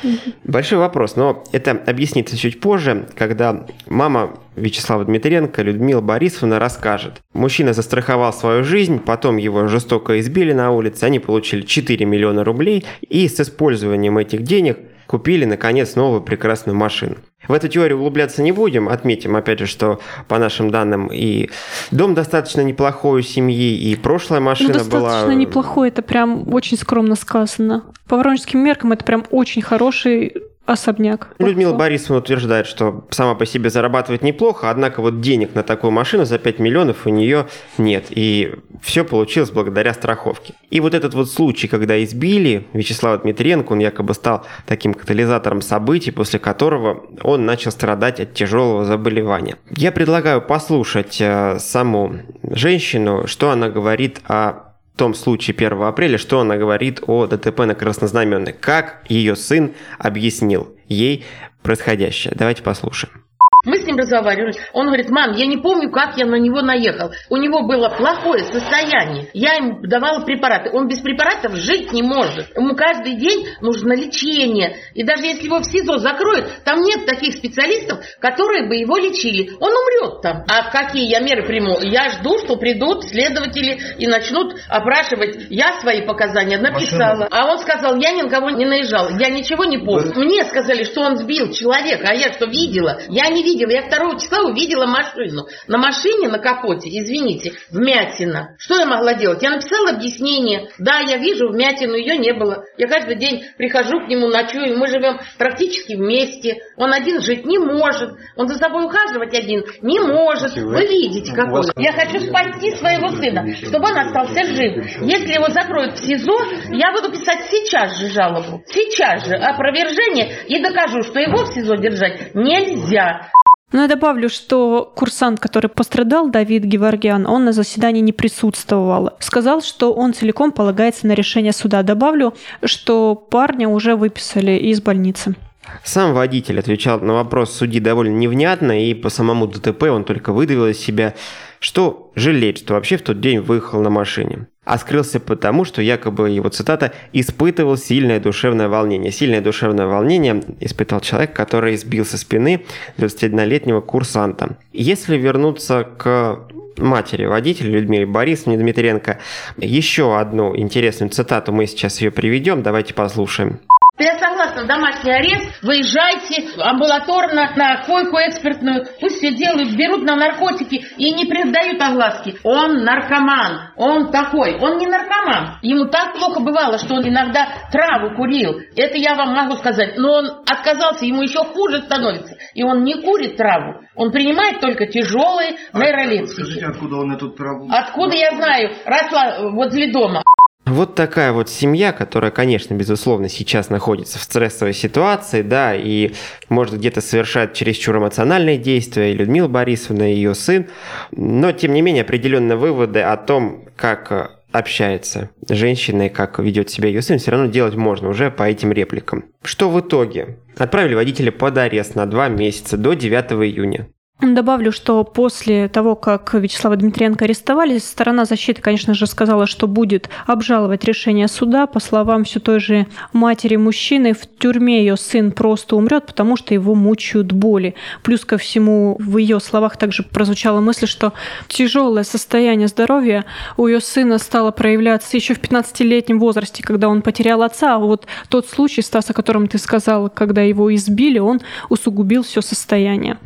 Большой 0.45 0.77
вопрос, 0.77 1.17
но 1.17 1.43
это 1.53 1.71
объяснится 1.87 2.37
чуть 2.37 2.61
позже, 2.61 3.07
когда 3.17 3.65
мама 3.87 4.39
Вячеслава 4.55 5.07
Дмитренко, 5.07 5.62
Людмила 5.62 6.03
Борисовна 6.03 6.59
расскажет. 6.59 7.23
Мужчина 7.33 7.73
застраховал 7.73 8.35
свою 8.35 8.62
жизнь, 8.62 8.99
потом 8.99 9.39
его 9.39 9.67
жестоко 9.67 10.21
избили 10.21 10.53
на 10.53 10.73
улице, 10.73 11.05
они 11.05 11.21
получили 11.21 11.62
4 11.62 12.05
миллиона 12.05 12.45
рублей, 12.45 12.85
и 13.01 13.27
с 13.27 13.41
использованием 13.41 14.19
этих 14.19 14.43
денег 14.43 14.79
купили, 15.11 15.45
наконец, 15.45 15.97
новую 15.97 16.21
прекрасную 16.21 16.79
машину. 16.79 17.17
В 17.49 17.53
эту 17.53 17.67
теорию 17.67 17.99
углубляться 17.99 18.43
не 18.43 18.53
будем. 18.53 18.89
Отметим, 18.89 19.35
опять 19.35 19.59
же, 19.59 19.67
что 19.67 19.99
по 20.29 20.39
нашим 20.39 20.71
данным 20.71 21.09
и 21.09 21.51
дом 21.91 22.15
достаточно 22.15 22.61
неплохой 22.61 23.19
у 23.19 23.23
семьи, 23.25 23.77
и 23.77 23.97
прошлая 23.97 24.39
машина 24.39 24.69
ну, 24.69 24.75
достаточно 24.75 25.01
была... 25.01 25.11
достаточно 25.11 25.41
неплохой, 25.41 25.89
это 25.89 26.03
прям 26.03 26.55
очень 26.55 26.77
скромно 26.77 27.17
сказано. 27.17 27.83
По 28.07 28.19
воронежским 28.19 28.61
меркам 28.61 28.93
это 28.93 29.05
прям 29.05 29.25
очень 29.33 29.62
хороший 29.62 30.33
особняк. 30.73 31.35
Людмила 31.39 31.75
Борисовна 31.75 32.19
утверждает, 32.19 32.67
что 32.67 33.05
сама 33.11 33.35
по 33.35 33.47
себе 33.47 33.71
зарабатывает 33.71 34.23
неплохо, 34.23 34.71
однако 34.71 35.03
вот 35.03 35.21
денег 35.21 35.55
на 35.55 35.63
такую 35.63 35.91
машину 35.91 36.25
за 36.25 36.39
5 36.39 36.59
миллионов 36.59 37.07
у 37.07 37.11
нее 37.11 37.47
нет. 37.79 38.07
И 38.11 38.55
все 38.83 39.05
получилось 39.05 39.51
благодаря 39.51 39.93
страховке. 39.95 40.55
И 40.71 40.81
вот 40.81 40.95
этот 40.95 41.15
вот 41.15 41.31
случай, 41.31 41.69
когда 41.69 42.03
избили 42.03 42.67
Вячеслава 42.73 43.19
Дмитриенко, 43.19 43.73
он 43.73 43.79
якобы 43.81 44.15
стал 44.15 44.45
таким 44.67 44.95
катализатором 44.95 45.63
событий, 45.63 46.11
после 46.11 46.39
которого 46.39 47.05
он 47.23 47.45
начал 47.45 47.71
страдать 47.71 48.21
от 48.21 48.35
тяжелого 48.35 48.85
заболевания. 48.85 49.57
Я 49.71 49.93
предлагаю 49.93 50.41
послушать 50.41 51.21
э, 51.21 51.59
саму 51.59 52.21
женщину, 52.43 53.27
что 53.27 53.51
она 53.51 53.69
говорит 53.69 54.21
о 54.29 54.70
том 54.97 55.15
случае 55.15 55.55
1 55.57 55.83
апреля, 55.83 56.19
что 56.19 56.41
она 56.41 56.57
говорит 56.57 57.03
о 57.07 57.27
ДТП 57.27 57.61
на 57.61 57.75
Краснознаменной, 57.75 58.53
как 58.53 59.05
ее 59.09 59.37
сын 59.37 59.73
объяснил 59.99 60.77
ей 60.89 61.25
происходящее. 61.63 62.35
Давайте 62.37 62.63
послушаем. 62.63 63.25
Мы 63.65 63.77
с 63.77 63.87
ним 63.87 63.97
разговаривали. 63.97 64.55
Он 64.73 64.87
говорит, 64.87 65.11
мам, 65.11 65.33
я 65.33 65.45
не 65.45 65.59
помню, 65.59 65.91
как 65.91 66.17
я 66.17 66.25
на 66.25 66.37
него 66.37 66.62
наехал. 66.62 67.12
У 67.29 67.37
него 67.37 67.67
было 67.67 67.91
плохое 67.91 68.45
состояние. 68.45 69.29
Я 69.35 69.55
ему 69.55 69.83
давала 69.83 70.25
препараты. 70.25 70.71
Он 70.73 70.89
без 70.89 71.01
препаратов 71.01 71.57
жить 71.57 71.93
не 71.93 72.03
может. 72.03 72.57
Ему 72.57 72.75
каждый 72.75 73.17
день 73.17 73.49
нужно 73.61 73.93
лечение. 73.93 74.77
И 74.95 75.03
даже 75.03 75.27
если 75.27 75.45
его 75.45 75.59
в 75.59 75.65
СИЗО 75.65 75.99
закроют, 75.99 76.65
там 76.65 76.81
нет 76.81 77.05
таких 77.05 77.35
специалистов, 77.35 78.01
которые 78.19 78.67
бы 78.67 78.77
его 78.77 78.97
лечили. 78.97 79.51
Он 79.61 79.71
умрет 79.71 80.23
там. 80.23 80.45
А 80.49 80.71
какие 80.71 81.11
я 81.11 81.21
меры 81.21 81.47
приму? 81.47 81.79
Я 81.83 82.09
жду, 82.11 82.39
что 82.39 82.57
придут 82.57 83.05
следователи 83.05 83.79
и 83.99 84.07
начнут 84.07 84.55
опрашивать. 84.71 85.49
Я 85.51 85.79
свои 85.81 86.07
показания 86.07 86.57
написала. 86.57 87.25
Машина. 87.25 87.29
А 87.31 87.51
он 87.51 87.59
сказал, 87.59 87.97
я 87.97 88.12
ни 88.12 88.23
на 88.23 88.31
кого 88.31 88.49
не 88.49 88.65
наезжал. 88.65 89.11
Я 89.19 89.29
ничего 89.29 89.65
не 89.65 89.77
помню. 89.77 90.15
Мне 90.17 90.45
сказали, 90.45 90.85
что 90.85 91.03
он 91.03 91.19
сбил 91.19 91.53
человека, 91.53 92.07
а 92.09 92.15
я 92.15 92.33
что 92.33 92.47
видела? 92.47 93.01
Я 93.11 93.29
не 93.29 93.43
видела 93.43 93.50
видела, 93.52 93.70
я 93.70 93.82
2 93.82 94.19
числа 94.19 94.41
увидела 94.43 94.87
машину. 94.87 95.47
На 95.67 95.79
машине, 95.79 96.29
на 96.29 96.38
капоте, 96.38 96.88
извините, 96.88 97.52
вмятина. 97.70 98.56
Что 98.58 98.79
я 98.79 98.87
могла 98.87 99.14
делать? 99.14 99.43
Я 99.43 99.50
написала 99.50 99.91
объяснение. 99.91 100.70
Да, 100.79 101.00
я 101.00 101.19
вижу 101.19 101.49
вмятину, 101.49 101.94
ее 101.94 102.17
не 102.17 102.32
было. 102.32 102.64
Я 102.76 102.88
каждый 102.88 103.17
день 103.17 103.44
прихожу 103.56 104.00
к 104.00 104.08
нему, 104.08 104.29
ночую, 104.29 104.79
мы 104.79 104.87
живем 104.88 105.19
практически 105.38 105.94
вместе. 105.94 106.58
Он 106.76 106.93
один 106.93 107.20
жить 107.20 107.44
не 107.44 107.58
может. 107.58 108.11
Он 108.37 108.49
за 108.49 108.55
собой 108.55 108.85
ухаживать 108.85 109.37
один 109.37 109.64
не 109.82 109.99
может. 109.99 110.56
Вы 110.56 110.87
видите, 110.87 111.32
какой. 111.35 111.62
Я 111.76 111.93
хочу 111.93 112.20
спасти 112.20 112.73
своего 112.76 113.08
сына, 113.08 113.55
чтобы 113.56 113.88
он 113.88 113.99
остался 113.99 114.44
жив. 114.47 114.85
Если 115.02 115.35
его 115.35 115.49
закроют 115.49 115.94
в 115.94 116.05
СИЗО, 116.05 116.38
я 116.73 116.93
буду 116.93 117.11
писать 117.11 117.47
сейчас 117.50 117.99
же 117.99 118.08
жалобу. 118.11 118.62
Сейчас 118.67 119.26
же 119.26 119.35
опровержение 119.35 120.44
и 120.47 120.62
докажу, 120.62 121.02
что 121.02 121.19
его 121.19 121.44
в 121.44 121.55
СИЗО 121.55 121.76
держать 121.76 122.35
нельзя. 122.35 123.31
Но 123.73 123.83
я 123.83 123.89
добавлю, 123.89 124.29
что 124.29 124.93
курсант, 124.97 125.39
который 125.39 125.69
пострадал, 125.69 126.29
Давид 126.29 126.65
Геворгян, 126.65 127.27
он 127.27 127.45
на 127.45 127.53
заседании 127.53 128.01
не 128.01 128.13
присутствовал. 128.13 129.11
Сказал, 129.21 129.63
что 129.63 129.93
он 129.93 130.13
целиком 130.13 130.51
полагается 130.51 131.07
на 131.07 131.13
решение 131.13 131.53
суда. 131.53 131.83
Добавлю, 131.83 132.35
что 132.65 133.15
парня 133.15 133.69
уже 133.69 133.95
выписали 133.95 134.53
из 134.53 134.81
больницы. 134.81 135.37
Сам 135.85 136.15
водитель 136.15 136.59
отвечал 136.59 137.01
на 137.01 137.13
вопрос 137.15 137.53
судьи 137.53 137.81
довольно 137.81 138.17
невнятно, 138.17 138.85
и 138.85 138.93
по 138.95 139.09
самому 139.09 139.47
ДТП 139.47 139.85
он 139.85 140.05
только 140.05 140.33
выдавил 140.33 140.67
из 140.67 140.79
себя, 140.79 141.15
что 141.61 142.11
жалеет, 142.17 142.59
что 142.59 142.75
вообще 142.75 142.97
в 142.97 143.03
тот 143.03 143.21
день 143.21 143.39
выехал 143.39 143.81
на 143.81 143.91
машине 143.91 144.49
а 144.65 144.79
скрылся 144.79 145.21
потому, 145.21 145.65
что 145.65 145.83
якобы 145.83 146.31
его 146.31 146.49
цитата 146.49 146.93
«испытывал 147.12 147.77
сильное 147.77 148.21
душевное 148.21 148.69
волнение». 148.69 149.11
Сильное 149.11 149.41
душевное 149.41 149.87
волнение 149.87 150.43
испытал 150.61 151.01
человек, 151.01 151.33
который 151.33 151.77
сбил 151.77 152.05
со 152.05 152.19
спины 152.19 152.65
21-летнего 152.99 153.81
курсанта. 153.81 154.57
Если 154.73 155.17
вернуться 155.17 155.85
к 155.85 156.41
матери 156.77 157.27
водителя 157.27 157.71
Людмиле 157.71 158.07
Борисовне 158.07 158.59
Дмитренко, 158.59 159.19
еще 159.57 160.19
одну 160.19 160.57
интересную 160.57 161.11
цитату 161.11 161.53
мы 161.53 161.67
сейчас 161.67 162.01
ее 162.01 162.11
приведем, 162.11 162.62
давайте 162.62 162.95
послушаем. 162.95 163.61
Я 163.99 164.17
согласна, 164.50 164.64
домашний 164.64 165.12
арест, 165.12 165.62
выезжайте 165.62 166.49
амбулаторно 166.61 167.52
на 167.56 167.85
койку 167.85 168.17
экспертную, 168.17 168.87
пусть 169.00 169.17
все 169.17 169.32
делают, 169.35 169.76
берут 169.76 170.02
на 170.02 170.17
наркотики 170.17 170.85
и 170.97 171.12
не 171.12 171.26
придают 171.26 171.81
огласки. 171.81 172.37
Он 172.44 172.85
наркоман, 172.85 173.73
он 173.76 174.11
такой, 174.11 174.56
он 174.58 174.79
не 174.79 174.87
наркоман. 174.87 175.58
Ему 175.62 175.87
так 175.87 176.14
плохо 176.14 176.41
бывало, 176.41 176.79
что 176.79 176.94
он 176.94 177.08
иногда 177.08 177.49
траву 177.70 178.17
курил. 178.17 178.61
Это 178.76 178.97
я 178.97 179.14
вам 179.14 179.35
могу 179.35 179.56
сказать. 179.56 179.97
Но 179.97 180.12
он 180.12 180.26
отказался, 180.49 181.05
ему 181.06 181.23
еще 181.23 181.41
хуже 181.44 181.82
становится. 181.82 182.37
И 182.55 182.62
он 182.62 182.85
не 182.85 182.94
курит 183.02 183.37
траву. 183.37 183.81
Он 183.94 184.11
принимает 184.12 184.61
только 184.61 184.87
тяжелые 184.87 185.56
а 185.73 185.79
нейролептики. 185.79 186.43
Скажите, 186.43 186.67
откуда 186.67 186.97
он 186.97 187.12
эту 187.12 187.31
траву? 187.31 187.69
Откуда 187.70 188.17
я 188.17 188.31
знаю? 188.37 188.70
Росла 188.85 189.50
возле 189.50 189.93
дома. 189.93 190.23
Вот 190.71 190.95
такая 190.95 191.33
вот 191.33 191.49
семья, 191.49 191.93
которая, 191.93 192.31
конечно, 192.31 192.75
безусловно, 192.75 193.29
сейчас 193.29 193.71
находится 193.71 194.21
в 194.21 194.23
стрессовой 194.23 194.73
ситуации, 194.73 195.43
да, 195.43 195.75
и 195.75 196.12
может 196.49 196.77
где-то 196.77 197.00
совершать 197.00 197.55
чересчур 197.55 197.99
эмоциональные 197.99 198.57
действия, 198.57 199.11
и 199.11 199.17
Людмила 199.17 199.49
Борисовна, 199.49 200.12
и 200.12 200.15
ее 200.15 200.33
сын, 200.37 200.69
но, 201.11 201.50
тем 201.50 201.75
не 201.75 201.83
менее, 201.83 202.03
определенные 202.03 202.57
выводы 202.57 203.00
о 203.00 203.17
том, 203.17 203.65
как 203.75 204.39
общается 204.53 205.31
женщина 205.49 206.07
и 206.07 206.09
как 206.09 206.39
ведет 206.39 206.71
себя 206.71 206.89
ее 206.89 207.03
сын, 207.03 207.19
все 207.19 207.33
равно 207.33 207.47
делать 207.47 207.75
можно 207.75 208.09
уже 208.09 208.31
по 208.31 208.45
этим 208.45 208.71
репликам. 208.71 209.25
Что 209.43 209.71
в 209.71 209.81
итоге? 209.81 210.39
Отправили 210.57 210.95
водителя 210.95 211.33
под 211.33 211.59
арест 211.59 211.97
на 211.97 212.07
два 212.07 212.29
месяца 212.29 212.77
до 212.77 212.95
9 212.95 213.33
июня. 213.33 213.89
Добавлю, 214.23 214.71
что 214.71 215.03
после 215.03 215.67
того, 215.69 215.95
как 215.95 216.35
Вячеслава 216.35 216.77
Дмитриенко 216.77 217.25
арестовали, 217.25 217.79
сторона 217.79 218.27
защиты, 218.27 218.61
конечно 218.61 218.93
же, 218.93 219.07
сказала, 219.07 219.47
что 219.47 219.67
будет 219.67 220.11
обжаловать 220.27 220.85
решение 220.85 221.27
суда. 221.27 221.67
По 221.67 221.81
словам 221.81 222.25
все 222.25 222.39
той 222.39 222.61
же 222.61 222.87
матери 223.15 223.57
мужчины, 223.57 224.12
в 224.12 224.27
тюрьме 224.39 224.81
ее 224.81 224.99
сын 224.99 225.33
просто 225.33 225.75
умрет, 225.75 226.05
потому 226.05 226.37
что 226.37 226.53
его 226.53 226.75
мучают 226.75 227.33
боли. 227.33 227.75
Плюс 228.03 228.27
ко 228.27 228.37
всему, 228.37 228.97
в 229.00 229.17
ее 229.17 229.41
словах 229.41 229.79
также 229.79 230.03
прозвучала 230.03 230.61
мысль, 230.61 230.87
что 230.87 231.15
тяжелое 231.49 232.05
состояние 232.05 232.69
здоровья 232.69 233.25
у 233.57 233.69
ее 233.69 233.81
сына 233.81 234.19
стало 234.19 234.50
проявляться 234.50 235.17
еще 235.17 235.33
в 235.33 235.41
15-летнем 235.41 236.21
возрасте, 236.21 236.62
когда 236.62 236.91
он 236.91 237.00
потерял 237.00 237.43
отца. 237.43 237.77
А 237.77 237.79
вот 237.79 238.07
тот 238.29 238.47
случай, 238.47 238.83
Стас, 238.83 239.09
о 239.09 239.15
котором 239.15 239.47
ты 239.47 239.57
сказал, 239.57 240.11
когда 240.11 240.43
его 240.43 240.75
избили, 240.75 241.19
он 241.19 241.41
усугубил 241.71 242.23
все 242.23 242.43
состояние. 242.43 243.17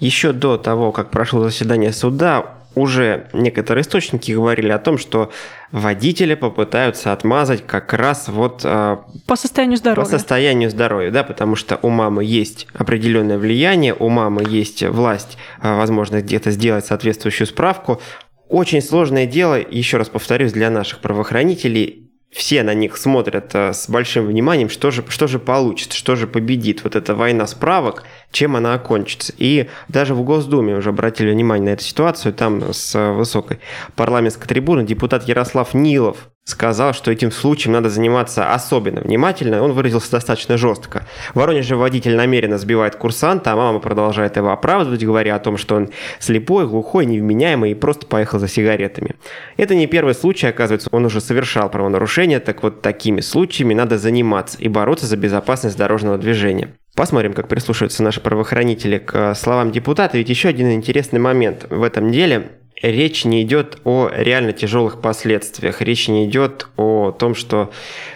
Еще 0.00 0.32
до 0.32 0.56
того, 0.56 0.92
как 0.92 1.10
прошло 1.10 1.42
заседание 1.44 1.92
суда, 1.92 2.54
уже 2.74 3.28
некоторые 3.32 3.82
источники 3.82 4.32
говорили 4.32 4.70
о 4.70 4.78
том, 4.78 4.98
что 4.98 5.30
водители 5.70 6.34
попытаются 6.34 7.12
отмазать 7.12 7.64
как 7.66 7.92
раз 7.92 8.28
вот 8.28 8.62
э, 8.64 8.96
по 9.26 9.36
состоянию 9.36 9.78
здоровья. 9.78 10.04
По 10.04 10.10
состоянию 10.10 10.70
здоровья, 10.70 11.10
да, 11.10 11.22
потому 11.22 11.54
что 11.54 11.78
у 11.82 11.88
мамы 11.88 12.24
есть 12.24 12.66
определенное 12.74 13.38
влияние, 13.38 13.94
у 13.94 14.08
мамы 14.08 14.44
есть 14.48 14.82
власть, 14.82 15.38
э, 15.62 15.76
возможно, 15.76 16.20
где-то 16.20 16.50
сделать 16.50 16.84
соответствующую 16.86 17.46
справку. 17.46 18.00
Очень 18.48 18.82
сложное 18.82 19.26
дело, 19.26 19.54
еще 19.54 19.96
раз 19.96 20.08
повторюсь, 20.08 20.52
для 20.52 20.70
наших 20.70 20.98
правоохранителей 20.98 22.03
все 22.34 22.64
на 22.64 22.74
них 22.74 22.96
смотрят 22.96 23.54
э, 23.54 23.72
с 23.72 23.88
большим 23.88 24.26
вниманием, 24.26 24.68
что 24.68 24.90
же, 24.90 25.04
что 25.08 25.28
же 25.28 25.38
получится, 25.38 25.96
что 25.96 26.16
же 26.16 26.26
победит. 26.26 26.82
Вот 26.82 26.96
эта 26.96 27.14
война 27.14 27.46
справок, 27.46 28.02
чем 28.32 28.56
она 28.56 28.74
окончится. 28.74 29.32
И 29.38 29.68
даже 29.88 30.14
в 30.14 30.24
Госдуме 30.24 30.74
уже 30.74 30.90
обратили 30.90 31.30
внимание 31.30 31.70
на 31.70 31.74
эту 31.74 31.84
ситуацию, 31.84 32.34
там 32.34 32.72
с 32.72 33.12
высокой 33.12 33.60
парламентской 33.94 34.48
трибуны 34.48 34.84
депутат 34.84 35.28
Ярослав 35.28 35.74
Нилов 35.74 36.28
сказал, 36.44 36.92
что 36.92 37.10
этим 37.10 37.30
случаем 37.30 37.72
надо 37.72 37.88
заниматься 37.88 38.52
особенно 38.52 39.00
внимательно. 39.00 39.62
Он 39.62 39.72
выразился 39.72 40.10
достаточно 40.10 40.58
жестко. 40.58 41.06
В 41.32 41.38
Воронеже 41.38 41.74
водитель 41.74 42.14
намеренно 42.16 42.58
сбивает 42.58 42.96
курсанта, 42.96 43.52
а 43.52 43.56
мама 43.56 43.80
продолжает 43.80 44.36
его 44.36 44.50
оправдывать, 44.50 45.02
говоря 45.02 45.36
о 45.36 45.38
том, 45.38 45.56
что 45.56 45.76
он 45.76 45.88
слепой, 46.18 46.68
глухой, 46.68 47.06
невменяемый 47.06 47.70
и 47.70 47.74
просто 47.74 48.06
поехал 48.06 48.38
за 48.38 48.48
сигаретами. 48.48 49.16
Это 49.56 49.74
не 49.74 49.86
первый 49.86 50.14
случай, 50.14 50.46
оказывается, 50.46 50.90
он 50.92 51.06
уже 51.06 51.22
совершал 51.22 51.70
правонарушение, 51.70 52.40
так 52.40 52.62
вот 52.62 52.82
такими 52.82 53.20
случаями 53.20 53.72
надо 53.72 53.96
заниматься 53.98 54.58
и 54.58 54.68
бороться 54.68 55.06
за 55.06 55.16
безопасность 55.16 55.78
дорожного 55.78 56.18
движения. 56.18 56.74
Посмотрим, 56.94 57.32
как 57.32 57.48
прислушиваются 57.48 58.02
наши 58.02 58.20
правоохранители 58.20 58.98
к 58.98 59.34
словам 59.34 59.72
депутата. 59.72 60.16
Ведь 60.16 60.28
еще 60.28 60.48
один 60.48 60.70
интересный 60.70 61.18
момент 61.18 61.66
в 61.68 61.82
этом 61.82 62.12
деле 62.12 62.50
речь 62.82 63.24
не 63.24 63.42
идет 63.42 63.78
о 63.84 64.10
реально 64.12 64.52
тяжелых 64.52 65.00
последствиях. 65.00 65.80
Речь 65.80 66.08
не 66.08 66.26
идет 66.26 66.68
о 66.76 67.12
том, 67.12 67.34
что 67.34 67.70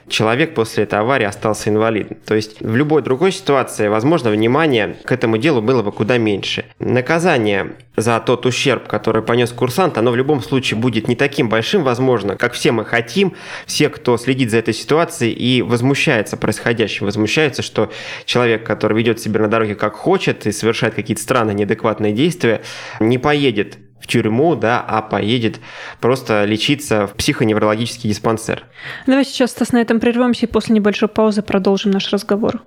человек 0.08 0.54
после 0.54 0.84
этой 0.84 0.98
аварии 0.98 1.26
остался 1.26 1.70
инвалидом. 1.70 2.18
То 2.26 2.34
есть 2.34 2.60
в 2.60 2.74
любой 2.74 3.02
другой 3.02 3.32
ситуации, 3.32 3.88
возможно, 3.88 4.30
внимание 4.30 4.96
к 5.04 5.12
этому 5.12 5.38
делу 5.38 5.62
было 5.62 5.82
бы 5.82 5.92
куда 5.92 6.18
меньше. 6.18 6.64
Наказание 6.78 7.72
за 7.96 8.20
тот 8.20 8.46
ущерб, 8.46 8.86
который 8.86 9.22
понес 9.22 9.50
курсант, 9.50 9.98
оно 9.98 10.12
в 10.12 10.16
любом 10.16 10.40
случае 10.40 10.78
будет 10.78 11.08
не 11.08 11.16
таким 11.16 11.48
большим, 11.48 11.82
возможно, 11.82 12.36
как 12.36 12.52
все 12.52 12.70
мы 12.70 12.84
хотим, 12.84 13.34
все, 13.66 13.88
кто 13.88 14.16
следит 14.16 14.50
за 14.50 14.58
этой 14.58 14.74
ситуацией 14.74 15.32
и 15.32 15.62
возмущается 15.62 16.36
происходящим, 16.36 17.06
возмущается, 17.06 17.62
что 17.62 17.90
человек, 18.24 18.64
который 18.64 18.96
ведет 18.96 19.20
себя 19.20 19.40
на 19.40 19.48
дороге 19.48 19.74
как 19.74 19.94
хочет 19.94 20.46
и 20.46 20.52
совершает 20.52 20.94
какие-то 20.94 21.22
странные, 21.22 21.54
неадекватные 21.54 22.12
действия, 22.12 22.62
не 23.00 23.18
поедет 23.18 23.78
тюрьму, 24.08 24.56
да, 24.56 24.84
а 24.86 25.02
поедет 25.02 25.60
просто 26.00 26.44
лечиться 26.44 27.06
в 27.06 27.14
психоневрологический 27.14 28.08
диспансер. 28.08 28.64
Давай 29.06 29.24
сейчас, 29.24 29.50
Стас, 29.50 29.72
на 29.72 29.78
этом 29.80 30.00
прервемся 30.00 30.46
и 30.46 30.48
после 30.48 30.74
небольшой 30.74 31.08
паузы 31.08 31.42
продолжим 31.42 31.92
наш 31.92 32.10
разговор. 32.12 32.62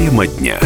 Тема 0.00 0.26
дня. 0.26 0.58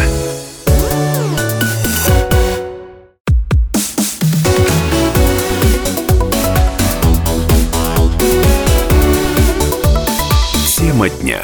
Тема 10.77 11.09
дня. 11.09 11.41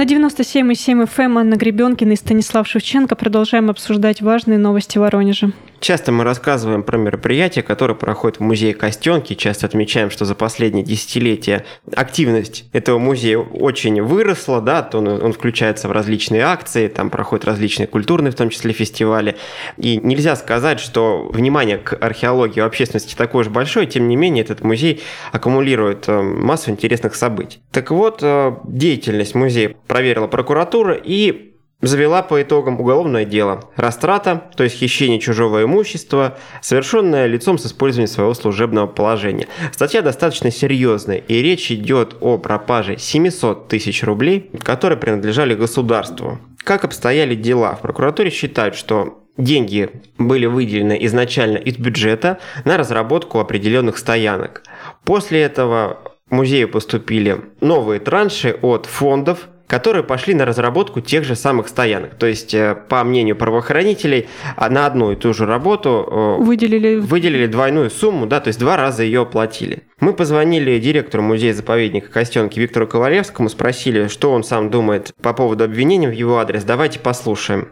На 0.00 0.04
97,7 0.04 1.06
FM 1.06 1.38
Анна 1.38 1.56
Гребенкина 1.56 2.12
и 2.12 2.16
Станислав 2.16 2.66
Шевченко 2.66 3.16
продолжаем 3.16 3.68
обсуждать 3.68 4.22
важные 4.22 4.56
новости 4.56 4.96
Воронежа. 4.96 5.52
Часто 5.80 6.12
мы 6.12 6.24
рассказываем 6.24 6.82
про 6.82 6.98
мероприятия, 6.98 7.62
которые 7.62 7.96
проходят 7.96 8.38
в 8.38 8.42
музее 8.42 8.74
Костенки. 8.74 9.32
Часто 9.32 9.66
отмечаем, 9.66 10.10
что 10.10 10.26
за 10.26 10.34
последние 10.34 10.84
десятилетия 10.84 11.64
активность 11.96 12.66
этого 12.74 12.98
музея 12.98 13.38
очень 13.38 14.02
выросла, 14.02 14.60
да, 14.60 14.88
он, 14.92 15.08
он 15.08 15.32
включается 15.32 15.88
в 15.88 15.92
различные 15.92 16.42
акции, 16.42 16.88
там 16.88 17.08
проходят 17.08 17.46
различные 17.46 17.86
культурные, 17.86 18.30
в 18.30 18.34
том 18.34 18.50
числе 18.50 18.74
фестивали. 18.74 19.36
И 19.78 19.96
нельзя 19.96 20.36
сказать, 20.36 20.80
что 20.80 21.30
внимание 21.32 21.78
к 21.78 21.96
археологии 21.98 22.60
в 22.60 22.64
общественности 22.64 23.14
такое 23.14 23.44
же 23.44 23.50
большое, 23.50 23.86
тем 23.86 24.06
не 24.06 24.16
менее 24.16 24.44
этот 24.44 24.62
музей 24.62 25.02
аккумулирует 25.32 26.08
э, 26.08 26.20
массу 26.20 26.70
интересных 26.70 27.14
событий. 27.14 27.60
Так 27.72 27.90
вот, 27.90 28.18
э, 28.22 28.54
деятельность 28.64 29.34
музея 29.34 29.74
проверила 29.90 30.28
прокуратура 30.28 30.94
и 30.94 31.50
завела 31.82 32.22
по 32.22 32.40
итогам 32.40 32.78
уголовное 32.78 33.24
дело. 33.24 33.64
Растрата, 33.74 34.50
то 34.54 34.62
есть 34.62 34.76
хищение 34.76 35.18
чужого 35.18 35.64
имущества, 35.64 36.38
совершенное 36.62 37.26
лицом 37.26 37.58
с 37.58 37.66
использованием 37.66 38.06
своего 38.06 38.34
служебного 38.34 38.86
положения. 38.86 39.48
Статья 39.72 40.02
достаточно 40.02 40.52
серьезная, 40.52 41.16
и 41.16 41.42
речь 41.42 41.72
идет 41.72 42.16
о 42.20 42.38
пропаже 42.38 42.98
700 42.98 43.66
тысяч 43.66 44.04
рублей, 44.04 44.50
которые 44.62 44.96
принадлежали 44.96 45.54
государству. 45.54 46.38
Как 46.58 46.84
обстояли 46.84 47.34
дела? 47.34 47.74
В 47.74 47.80
прокуратуре 47.80 48.30
считают, 48.30 48.76
что 48.76 49.24
деньги 49.38 49.90
были 50.18 50.46
выделены 50.46 50.96
изначально 51.06 51.56
из 51.56 51.78
бюджета 51.78 52.38
на 52.64 52.76
разработку 52.76 53.40
определенных 53.40 53.98
стоянок. 53.98 54.62
После 55.04 55.40
этого 55.40 55.98
музею 56.30 56.68
поступили 56.68 57.40
новые 57.60 57.98
транши 57.98 58.56
от 58.62 58.86
фондов, 58.86 59.48
которые 59.70 60.02
пошли 60.02 60.34
на 60.34 60.44
разработку 60.44 61.00
тех 61.00 61.22
же 61.22 61.36
самых 61.36 61.68
стоянок. 61.68 62.16
То 62.16 62.26
есть, 62.26 62.52
э, 62.54 62.74
по 62.88 63.04
мнению 63.04 63.36
правоохранителей, 63.36 64.28
а 64.56 64.68
на 64.68 64.84
одну 64.84 65.12
и 65.12 65.16
ту 65.16 65.32
же 65.32 65.46
работу 65.46 66.06
э, 66.10 66.42
выделили, 66.42 66.96
выделили 66.96 67.46
двойную 67.46 67.88
сумму, 67.88 68.26
да, 68.26 68.40
то 68.40 68.48
есть 68.48 68.58
два 68.58 68.76
раза 68.76 69.04
ее 69.04 69.22
оплатили. 69.22 69.84
Мы 70.00 70.12
позвонили 70.12 70.78
директору 70.80 71.22
музея-заповедника 71.22 72.10
Костенки 72.10 72.58
Виктору 72.58 72.88
Ковалевскому, 72.88 73.48
спросили, 73.48 74.08
что 74.08 74.32
он 74.32 74.42
сам 74.42 74.70
думает 74.70 75.12
по 75.22 75.32
поводу 75.32 75.62
обвинений 75.62 76.08
в 76.08 76.12
его 76.12 76.38
адрес. 76.38 76.64
Давайте 76.64 76.98
послушаем. 76.98 77.68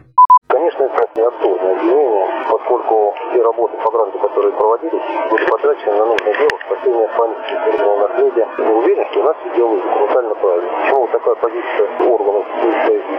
Конечно, 0.47 0.83
это 0.83 1.05
неотложное 1.17 1.75
обвинение, 1.75 2.25
поскольку 2.49 3.13
все 3.29 3.43
работы 3.43 3.73
по 3.83 3.91
гранту, 3.91 4.19
которые 4.19 4.53
проводились, 4.53 5.31
были 5.31 5.45
потрачены 5.49 5.97
на 5.97 6.05
нужное 6.05 6.33
дело 6.33 6.58
спасение 6.79 7.07
памяти 7.17 7.59
культурного 7.65 8.07
наследия. 8.07 8.47
Мы 8.57 8.77
уверены, 8.77 9.07
что 9.11 9.23
нас 9.23 9.35
все 9.41 9.55
делают 9.55 9.83
документально 9.83 10.35
правильно. 10.35 10.71
Почему 10.81 11.01
вот 11.01 11.11
такая 11.11 11.35
позиция 11.35 11.87
органов 12.07 12.45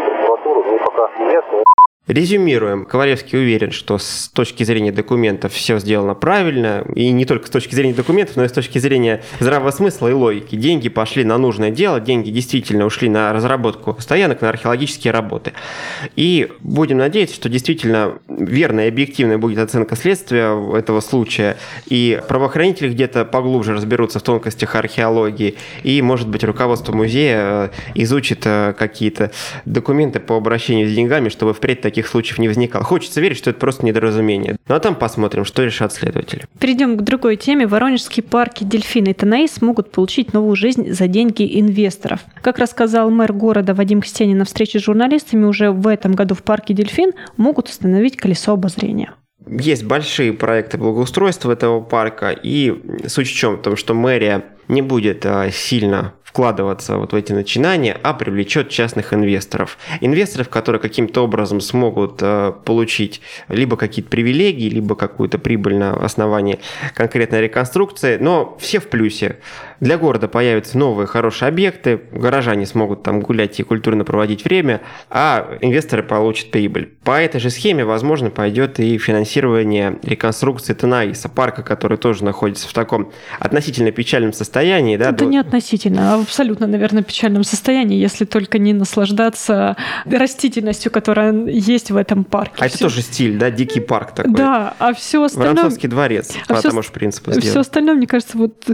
прокуратуры, 0.06 0.62
мне 0.70 0.78
пока 0.78 1.10
не 1.18 1.32
ясно. 1.32 1.69
Резюмируем. 2.10 2.86
Ковалевский 2.86 3.38
уверен, 3.38 3.70
что 3.70 3.96
с 3.96 4.28
точки 4.34 4.64
зрения 4.64 4.90
документов 4.90 5.52
все 5.52 5.78
сделано 5.78 6.14
правильно, 6.14 6.84
и 6.96 7.12
не 7.12 7.24
только 7.24 7.46
с 7.46 7.50
точки 7.50 7.76
зрения 7.76 7.94
документов, 7.94 8.34
но 8.34 8.44
и 8.44 8.48
с 8.48 8.52
точки 8.52 8.80
зрения 8.80 9.22
здравого 9.38 9.70
смысла 9.70 10.08
и 10.08 10.12
логики. 10.12 10.56
Деньги 10.56 10.88
пошли 10.88 11.22
на 11.22 11.38
нужное 11.38 11.70
дело, 11.70 12.00
деньги 12.00 12.30
действительно 12.30 12.84
ушли 12.84 13.08
на 13.08 13.32
разработку 13.32 13.96
стоянок, 14.00 14.40
на 14.40 14.48
археологические 14.48 15.12
работы. 15.12 15.52
И 16.16 16.50
будем 16.58 16.98
надеяться, 16.98 17.36
что 17.36 17.48
действительно 17.48 18.18
верная 18.28 18.86
и 18.86 18.88
объективная 18.88 19.38
будет 19.38 19.58
оценка 19.60 19.94
следствия 19.94 20.50
этого 20.76 20.98
случая, 20.98 21.58
и 21.86 22.20
правоохранители 22.26 22.88
где-то 22.88 23.24
поглубже 23.24 23.72
разберутся 23.72 24.18
в 24.18 24.22
тонкостях 24.22 24.74
археологии, 24.74 25.54
и, 25.84 26.02
может 26.02 26.26
быть, 26.26 26.42
руководство 26.42 26.92
музея 26.92 27.38
э, 27.38 27.68
изучит 27.94 28.40
э, 28.46 28.74
какие-то 28.76 29.30
документы 29.64 30.18
по 30.18 30.36
обращению 30.36 30.88
с 30.88 30.92
деньгами, 30.92 31.28
чтобы 31.28 31.54
впредь 31.54 31.80
таких 31.80 31.99
случаев 32.06 32.38
не 32.38 32.48
возникало. 32.48 32.84
Хочется 32.84 33.20
верить, 33.20 33.36
что 33.36 33.50
это 33.50 33.58
просто 33.58 33.84
недоразумение. 33.84 34.56
Ну 34.68 34.74
а 34.74 34.80
там 34.80 34.94
посмотрим, 34.94 35.44
что 35.44 35.62
решат 35.64 35.92
следователи. 35.92 36.46
Перейдем 36.58 36.96
к 36.96 37.02
другой 37.02 37.36
теме. 37.36 37.66
Воронежские 37.66 38.24
парки 38.24 38.64
«Дельфин» 38.64 39.06
и 39.06 39.12
«Танаис» 39.12 39.62
могут 39.62 39.90
получить 39.90 40.32
новую 40.32 40.56
жизнь 40.56 40.92
за 40.92 41.06
деньги 41.08 41.60
инвесторов. 41.60 42.20
Как 42.42 42.58
рассказал 42.58 43.10
мэр 43.10 43.32
города 43.32 43.74
Вадим 43.74 44.00
Кстенин 44.00 44.38
на 44.38 44.44
встрече 44.44 44.78
с 44.78 44.82
журналистами, 44.82 45.44
уже 45.44 45.70
в 45.70 45.86
этом 45.86 46.12
году 46.12 46.34
в 46.34 46.42
парке 46.42 46.74
«Дельфин» 46.74 47.12
могут 47.36 47.68
установить 47.68 48.16
колесо 48.16 48.52
обозрения 48.52 49.14
есть 49.46 49.84
большие 49.84 50.32
проекты 50.32 50.78
благоустройства 50.78 51.52
этого 51.52 51.80
парка, 51.80 52.30
и 52.30 52.74
суть 53.06 53.28
в 53.28 53.34
чем? 53.34 53.56
В 53.56 53.62
том, 53.62 53.76
что 53.76 53.94
мэрия 53.94 54.44
не 54.70 54.82
будет 54.82 55.26
а, 55.26 55.50
сильно 55.50 56.14
вкладываться 56.30 56.96
вот 56.96 57.12
в 57.12 57.16
эти 57.16 57.32
начинания, 57.32 57.98
а 58.04 58.14
привлечет 58.14 58.68
частных 58.68 59.12
инвесторов. 59.12 59.78
Инвесторов, 60.00 60.48
которые 60.48 60.80
каким-то 60.80 61.24
образом 61.24 61.60
смогут 61.60 62.20
э, 62.22 62.52
получить 62.64 63.20
либо 63.48 63.76
какие-то 63.76 64.10
привилегии, 64.10 64.68
либо 64.68 64.94
какую-то 64.94 65.38
прибыль 65.38 65.76
на 65.76 65.92
основании 65.92 66.60
конкретной 66.94 67.40
реконструкции, 67.40 68.16
но 68.20 68.56
все 68.60 68.78
в 68.78 68.86
плюсе. 68.86 69.38
Для 69.80 69.96
города 69.96 70.28
появятся 70.28 70.76
новые 70.76 71.06
хорошие 71.06 71.48
объекты, 71.48 72.02
горожане 72.12 72.66
смогут 72.66 73.02
там 73.02 73.20
гулять 73.20 73.58
и 73.60 73.62
культурно 73.62 74.04
проводить 74.04 74.44
время, 74.44 74.82
а 75.08 75.56
инвесторы 75.60 76.02
получат 76.02 76.50
прибыль. 76.50 76.92
По 77.02 77.18
этой 77.18 77.40
же 77.40 77.48
схеме, 77.48 77.84
возможно, 77.84 78.30
пойдет 78.30 78.78
и 78.78 78.98
финансирование 78.98 79.98
реконструкции 80.02 80.74
Танаиса, 80.74 81.30
парка, 81.30 81.62
который 81.62 81.96
тоже 81.96 82.24
находится 82.24 82.68
в 82.68 82.72
таком 82.74 83.10
относительно 83.38 83.90
печальном 83.90 84.34
состоянии. 84.34 84.98
Да, 84.98 85.08
Это 85.08 85.24
до... 85.24 85.24
не 85.24 85.38
относительно, 85.38 86.14
а 86.14 86.18
в 86.18 86.22
абсолютно, 86.22 86.66
наверное, 86.66 87.02
печальном 87.02 87.44
состоянии, 87.44 87.98
если 87.98 88.26
только 88.26 88.58
не 88.58 88.74
наслаждаться 88.74 89.76
растительностью, 90.04 90.92
которая 90.92 91.32
есть 91.46 91.90
в 91.90 91.96
этом 91.96 92.24
парке. 92.24 92.56
А 92.58 92.68
все... 92.68 92.74
это 92.76 92.84
тоже 92.84 93.00
стиль, 93.00 93.38
да, 93.38 93.50
дикий 93.50 93.80
парк 93.80 94.12
такой. 94.14 94.34
Да, 94.34 94.74
а 94.78 94.92
все 94.92 95.24
остальное... 95.24 95.54
Воронцовский 95.54 95.88
дворец, 95.88 96.34
а 96.44 96.54
по 96.54 96.60
все... 96.60 96.68
тому 96.68 96.82
же 96.82 96.90
принципу 96.90 97.32
сделан. 97.32 97.48
Все 97.48 97.60
остальное, 97.60 97.94
мне 97.94 98.06
кажется, 98.06 98.36
вот 98.36 98.68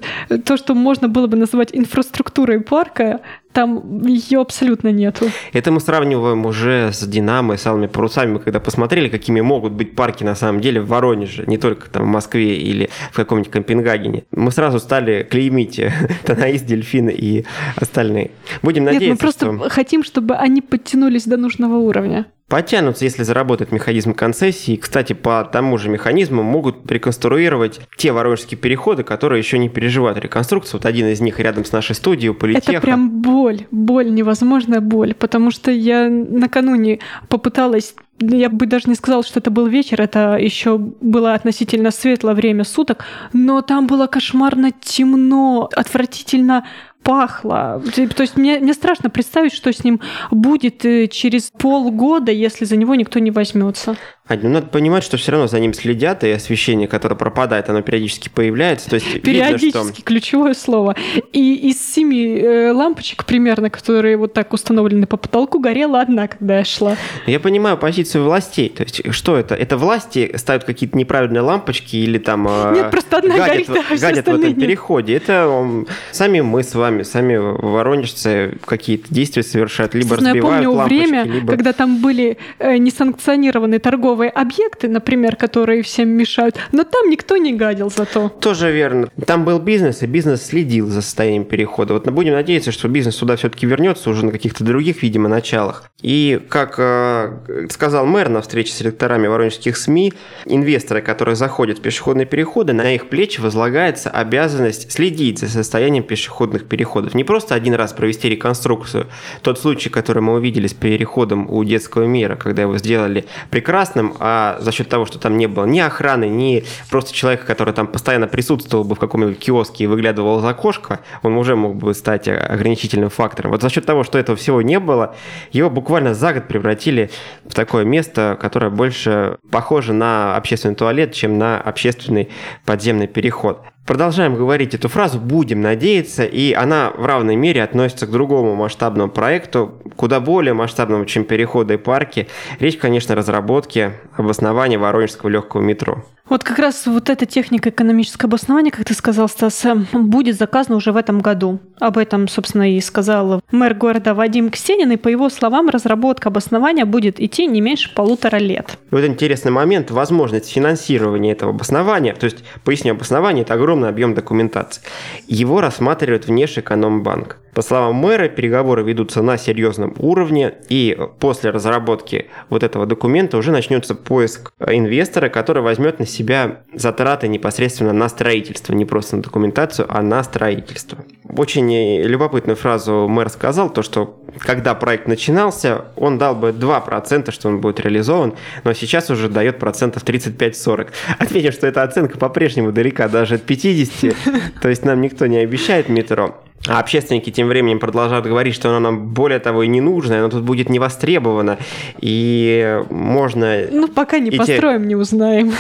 то, 0.45 0.57
что 0.57 0.75
можно 0.75 0.96
можно 0.97 1.09
было 1.09 1.27
бы 1.27 1.37
назвать 1.37 1.69
инфраструктурой 1.73 2.61
парка, 2.61 3.21
там 3.53 4.03
ее 4.07 4.41
абсолютно 4.41 4.89
нету. 4.89 5.27
Это 5.53 5.71
мы 5.71 5.81
сравниваем 5.81 6.47
уже 6.47 6.91
с 6.91 7.07
Динамо 7.07 7.59
с 7.59 7.67
Алыми 7.67 7.87
парусами, 7.87 8.39
когда 8.39 8.61
посмотрели, 8.61 9.09
какими 9.09 9.43
могут 9.43 9.73
быть 9.73 9.95
парки 9.95 10.25
на 10.25 10.35
самом 10.35 10.63
деле 10.63 10.81
в 10.81 10.89
Воронеже, 10.89 11.45
не 11.47 11.59
только 11.59 11.91
там 11.91 12.05
в 12.05 12.07
Москве 12.07 12.57
или 12.57 12.89
в 13.13 13.17
каком-нибудь 13.17 13.53
Копенгагене. 13.53 14.25
Мы 14.31 14.51
сразу 14.53 14.79
стали 14.79 15.23
клеймить 15.23 15.81
Танаис, 16.25 16.63
Дельфины 16.63 17.11
и 17.11 17.45
остальные. 17.77 18.31
Будем 18.63 18.85
надеяться, 18.85 19.07
Нет, 19.07 19.13
мы 19.13 19.19
просто 19.19 19.55
что... 19.55 19.69
хотим, 19.69 20.03
чтобы 20.03 20.35
они 20.35 20.63
подтянулись 20.63 21.25
до 21.25 21.37
нужного 21.37 21.77
уровня. 21.77 22.27
Потянутся, 22.49 23.05
если 23.05 23.23
заработает 23.23 23.73
механизм 23.73 24.15
концессии. 24.15 24.77
Кстати, 24.77 25.13
по 25.13 25.45
тому 25.45 25.79
же 25.79 25.89
механизму 25.89 26.43
могут 26.43 26.91
реконструировать 26.91 27.81
те 27.97 28.13
воронежские 28.13 28.59
переходы, 28.59 29.03
которые 29.03 29.41
еще 29.41 29.59
не 29.59 29.69
переживают 29.69 30.19
реконструкцию. 30.19 30.81
Вот 30.81 30.87
один 30.87 31.09
из 31.09 31.21
них 31.21 31.41
рядом 31.41 31.65
с 31.65 31.73
нашей 31.73 31.95
студией 31.95 32.31
у 32.31 32.35
Политеха. 32.35 32.73
Это 32.73 32.81
прям 32.81 33.21
боль, 33.21 33.67
боль, 33.71 34.13
невозможная 34.13 34.81
боль, 34.81 35.15
потому 35.15 35.51
что 35.51 35.71
я 35.71 36.09
накануне 36.09 37.01
попыталась 37.29 37.95
я 38.19 38.49
бы 38.49 38.67
даже 38.67 38.89
не 38.89 38.95
сказала, 38.95 39.23
что 39.23 39.41
это 39.41 39.51
был 39.51 39.67
вечер, 39.67 40.01
это 40.01 40.37
еще 40.37 40.79
было 40.79 41.35
относительно 41.35 41.91
светлое 41.91 42.35
время 42.35 42.65
суток, 42.65 43.05
но 43.33 43.61
там 43.61 43.87
было 43.87 44.07
кошмарно 44.07 44.71
темно, 44.73 45.69
отвратительно 45.75 46.65
пахло. 47.07 47.81
То 47.95 48.23
есть 48.23 48.37
мне, 48.37 48.59
мне 48.59 48.75
страшно 48.75 49.11
представить, 49.11 49.53
что 49.53 49.73
с 49.73 49.85
ним 49.85 50.01
будет 50.31 50.85
э, 50.85 51.07
через 51.07 51.51
полгода, 51.51 52.33
если 52.33 52.65
за 52.65 52.77
него 52.77 52.97
никто 52.97 53.21
не 53.21 53.31
возьмется. 53.31 53.97
А, 54.29 54.35
ну, 54.35 54.49
надо 54.49 54.67
понимать, 54.67 55.05
что 55.05 55.17
все 55.19 55.31
равно 55.33 55.47
за 55.47 55.61
ним 55.61 55.73
следят, 55.73 56.25
и 56.25 56.31
освещение, 56.31 56.89
которое 56.89 57.15
пропадает, 57.15 57.69
оно 57.71 57.83
периодически 57.83 58.29
появляется. 58.29 58.91
То 58.91 58.97
есть 58.97 59.23
периодически, 59.23 59.67
видно, 59.67 59.95
что... 59.95 60.03
ключевое 60.03 60.55
слово. 60.55 60.97
И 61.33 61.55
из 61.71 61.95
семи 61.95 62.37
э, 62.37 62.73
лампочек 62.73 63.25
примерно, 63.25 63.71
которые 63.71 64.17
вот 64.17 64.33
так 64.33 64.53
установлены 64.53 65.07
по 65.07 65.17
потолку, 65.17 65.61
горела 65.61 66.01
одна, 66.01 66.27
когда 66.27 66.59
я 66.59 66.65
шла. 66.65 66.97
Я 67.27 67.39
понимаю 67.39 67.79
позицию 67.79 68.25
властей. 68.25 68.69
То 68.69 68.83
есть 68.83 69.13
что 69.13 69.37
это? 69.37 69.55
Это 69.55 69.77
власти 69.77 70.33
ставят 70.35 70.65
какие-то 70.65 70.99
неправильные 70.99 71.43
лампочки 71.43 71.95
или 71.95 72.19
там... 72.19 72.49
Э, 72.49 72.73
нет, 72.75 72.91
просто 72.91 73.19
одна 73.19 73.37
гадят, 73.37 73.69
горит, 73.69 73.85
а 73.91 73.97
гадят 73.97 74.27
в 74.27 74.29
этом 74.29 74.49
нет. 74.49 74.59
переходе. 74.59 75.15
Это 75.15 75.85
сами 76.11 76.41
мы 76.41 76.65
с 76.65 76.75
вами, 76.75 77.05
сами 77.05 77.37
воронежцы 77.37 78.59
какие-то 78.65 79.07
действия 79.15 79.45
совершают. 79.45 79.95
Либо 79.95 80.17
разбивают 80.17 80.37
я 80.37 80.43
помню 80.43 80.73
лампочки, 80.73 80.99
время, 80.99 81.25
либо... 81.25 81.53
когда 81.53 81.73
там 81.73 82.03
были 82.03 82.39
э, 82.59 82.77
несанкционированные 82.79 83.79
торговые 83.79 84.16
новые 84.17 84.31
объекты, 84.31 84.89
например, 84.89 85.37
которые 85.37 85.83
всем 85.83 86.09
мешают, 86.09 86.57
но 86.73 86.85
там 86.85 87.11
никто 87.11 87.37
не 87.37 87.53
гадил 87.53 87.91
зато. 87.91 88.31
Тоже 88.31 88.73
верно. 88.73 89.11
Там 89.27 89.45
был 89.45 89.59
бизнес, 89.59 90.03
и 90.03 90.07
бизнес 90.07 90.47
следил 90.47 90.89
за 90.89 91.03
состоянием 91.03 91.45
перехода. 91.45 91.93
Вот 91.93 92.09
будем 92.09 92.33
надеяться, 92.33 92.73
что 92.73 92.89
бизнес 92.89 93.17
туда 93.17 93.37
все-таки 93.37 93.67
вернется 93.67 94.09
уже 94.09 94.25
на 94.25 94.33
каких-то 94.33 94.65
других, 94.65 95.03
видимо, 95.03 95.29
началах. 95.29 95.91
И, 96.01 96.41
как 96.49 96.77
э, 96.79 97.67
сказал 97.69 98.07
мэр 98.07 98.31
на 98.31 98.41
встрече 98.41 98.73
с 98.73 98.81
электорами 98.81 99.27
воронежских 99.27 99.77
СМИ, 99.77 100.15
инвесторы, 100.47 101.03
которые 101.03 101.37
заходят 101.37 101.79
в 101.79 101.83
пешеходные 101.83 102.25
переходы, 102.25 102.73
на 102.73 102.95
их 102.95 103.11
плечи 103.11 103.43
возлагается 103.43 104.09
обязанность 104.09 104.91
следить 104.93 105.41
за 105.41 105.49
состоянием 105.49 106.05
пешеходных 106.05 106.67
переходов. 106.67 107.15
Не 107.15 107.25
просто 107.25 107.55
один 107.55 107.75
раз 107.75 107.93
провести 107.93 108.31
реконструкцию. 108.31 109.09
Тот 109.43 109.59
случай, 109.59 109.91
который 109.91 110.23
мы 110.23 110.35
увидели 110.35 110.69
с 110.69 110.75
переходом 110.75 111.51
у 111.51 111.63
детского 111.65 112.05
мира, 112.05 112.37
когда 112.37 112.63
его 112.63 112.79
сделали 112.79 113.27
прекрасным, 113.51 114.06
огромным, 114.07 114.17
а 114.21 114.57
за 114.61 114.73
счет 114.73 114.89
того, 114.89 115.07
что 115.07 115.19
там 115.19 115.37
не 115.37 115.47
было 115.47 115.65
ни 115.65 115.79
охраны, 115.79 116.29
ни 116.29 116.65
просто 116.91 117.13
человека, 117.13 117.47
который 117.47 117.75
там 117.75 117.87
постоянно 117.87 118.27
присутствовал 118.27 118.85
бы 118.85 118.95
в 118.95 118.99
каком-нибудь 118.99 119.39
киоске 119.39 119.85
и 119.85 119.87
выглядывал 119.87 120.41
за 120.41 120.51
окошко, 120.51 121.01
он 121.23 121.37
уже 121.37 121.57
мог 121.57 121.77
бы 121.77 121.95
стать 121.95 122.29
ограничительным 122.29 123.11
фактором. 123.11 123.53
Вот 123.53 123.63
за 123.63 123.71
счет 123.71 123.87
того, 123.87 124.05
что 124.05 124.19
этого 124.19 124.37
всего 124.37 124.63
не 124.63 124.79
было, 124.79 125.15
его 125.53 125.71
буквально 125.71 126.15
за 126.15 126.33
год 126.33 126.49
превратили 126.49 127.11
в 127.45 127.55
такое 127.55 127.85
место, 127.85 128.37
которое 128.41 128.71
больше 128.71 129.39
похоже 129.51 129.93
на 129.93 130.37
общественный 130.37 130.75
туалет, 130.75 131.13
чем 131.13 131.39
на 131.39 131.61
общественный 131.61 132.29
подземный 132.65 133.07
переход. 133.07 133.63
Продолжаем 133.87 134.35
говорить 134.35 134.75
эту 134.75 134.89
фразу 134.89 135.21
«будем 135.21 135.61
надеяться», 135.61 136.25
и 136.25 136.53
она 136.53 136.91
в 136.91 137.07
равной 137.07 137.37
мере 137.37 137.63
относится 137.63 138.09
к 138.09 138.11
другому 138.11 138.57
масштабному 138.57 139.13
проекту, 139.13 139.81
куда 139.95 140.19
более 140.19 140.55
масштабному, 140.55 141.05
чем 141.05 141.23
переходы 141.23 141.75
и 141.75 141.77
парки. 141.77 142.27
Речь, 142.59 142.79
конечно, 142.79 143.15
о 143.15 143.17
разработке 143.17 143.93
обоснования 144.17 144.77
Воронежского 144.77 145.29
легкого 145.29 145.61
метро. 145.61 146.05
Вот 146.29 146.43
как 146.43 146.59
раз 146.59 146.87
вот 146.87 147.09
эта 147.09 147.25
техника 147.25 147.71
экономического 147.71 148.29
обоснования, 148.29 148.73
как 148.73 148.85
ты 148.85 148.95
сказал, 148.95 149.29
Стас, 149.29 149.65
будет 149.93 150.37
заказана 150.37 150.77
уже 150.77 150.91
в 150.91 150.97
этом 150.97 151.21
году. 151.21 151.61
Об 151.79 151.99
этом, 151.99 152.27
собственно, 152.27 152.75
и 152.75 152.81
сказал 152.81 153.41
мэр 153.53 153.75
города 153.75 154.13
Вадим 154.13 154.51
Ксенин, 154.51 154.91
и 154.91 154.97
по 154.97 155.09
его 155.09 155.29
словам, 155.29 155.69
разработка 155.69 156.29
обоснования 156.29 156.85
будет 156.85 157.21
идти 157.21 157.47
не 157.47 157.61
меньше 157.61 157.95
полутора 157.95 158.39
лет. 158.39 158.77
И 158.91 158.95
вот 158.95 159.05
интересный 159.05 159.53
момент, 159.53 159.91
возможность 159.93 160.51
финансирования 160.51 161.33
этого 161.33 161.53
обоснования, 161.53 162.15
то 162.15 162.25
есть, 162.25 162.39
поясню, 162.65 162.93
обоснование– 162.93 163.43
это 163.45 163.55
огромный 163.55 163.89
объем 163.89 164.15
документации. 164.15 164.83
Его 165.29 165.61
рассматривает 165.61 166.27
внешэкономбанк. 166.27 167.39
По 167.57 167.63
словам 167.63 167.95
мэра, 167.95 168.29
переговоры 168.29 168.83
ведутся 168.83 169.23
на 169.23 169.39
серьезном 169.39 169.95
уровне, 169.99 170.57
и 170.69 170.95
после 171.19 171.49
разработки 171.49 172.27
вот 172.51 172.63
этого 172.63 172.85
документа 172.85 173.39
уже 173.39 173.51
начнется 173.51 173.95
поиск 173.95 174.53
инвестора, 174.61 175.31
который 175.31 175.63
возьмет 175.63 175.99
на 175.99 176.05
себя 176.05 176.61
затраты 176.75 177.29
непосредственно 177.29 177.95
на 177.95 178.11
строительство, 178.11 178.75
не 178.75 178.85
просто 178.85 179.17
на 179.17 179.23
документацию, 179.23 179.87
а 179.89 180.03
на 180.03 180.23
строительство. 180.23 180.99
Очень 181.27 182.03
любопытную 182.03 182.57
фразу 182.57 183.09
мэр 183.09 183.31
сказал, 183.31 183.71
то 183.71 183.83
что 183.83 184.23
когда 184.39 184.75
проект 184.75 185.09
начинался, 185.09 185.87
он 185.97 186.19
дал 186.19 186.35
бы 186.35 186.51
2%, 186.51 187.31
что 187.31 187.49
он 187.49 187.63
будет 187.63 187.81
реализован, 187.81 188.35
но 188.65 188.75
сейчас 188.75 189.09
уже 189.09 189.31
дает 189.31 189.59
процентов 189.59 190.05
35-40. 190.05 190.89
Отметим, 191.19 191.53
что 191.53 191.67
эта 191.67 191.83
оценка 191.83 192.19
по-прежнему 192.19 192.71
далека 192.71 193.09
даже 193.09 193.37
от 193.37 193.45
50, 193.45 194.15
то 194.61 194.69
есть 194.69 194.85
нам 194.85 195.01
никто 195.01 195.27
не 195.27 195.39
обещает 195.39 195.89
метро. 195.89 196.43
А 196.69 196.81
общественники 196.81 197.31
тем 197.31 197.49
временем 197.49 197.79
продолжают 197.79 198.27
говорить, 198.27 198.55
что 198.55 198.71
оно 198.71 198.81
нам 198.81 199.09
более 199.09 199.39
того 199.39 199.63
и 199.63 199.69
не 199.69 199.81
нужно, 199.81 200.19
оно 200.19 200.29
тут 200.29 200.43
будет 200.43 200.69
не 200.69 200.79
востребовано, 200.79 201.59
и 202.01 202.83
можно... 202.91 203.67
Ну, 203.71 203.89
пока 203.89 204.19
не 204.19 204.31
эти... 204.31 204.37
построим, 204.39 204.89
не 204.89 204.97
узнаем. 204.97 205.53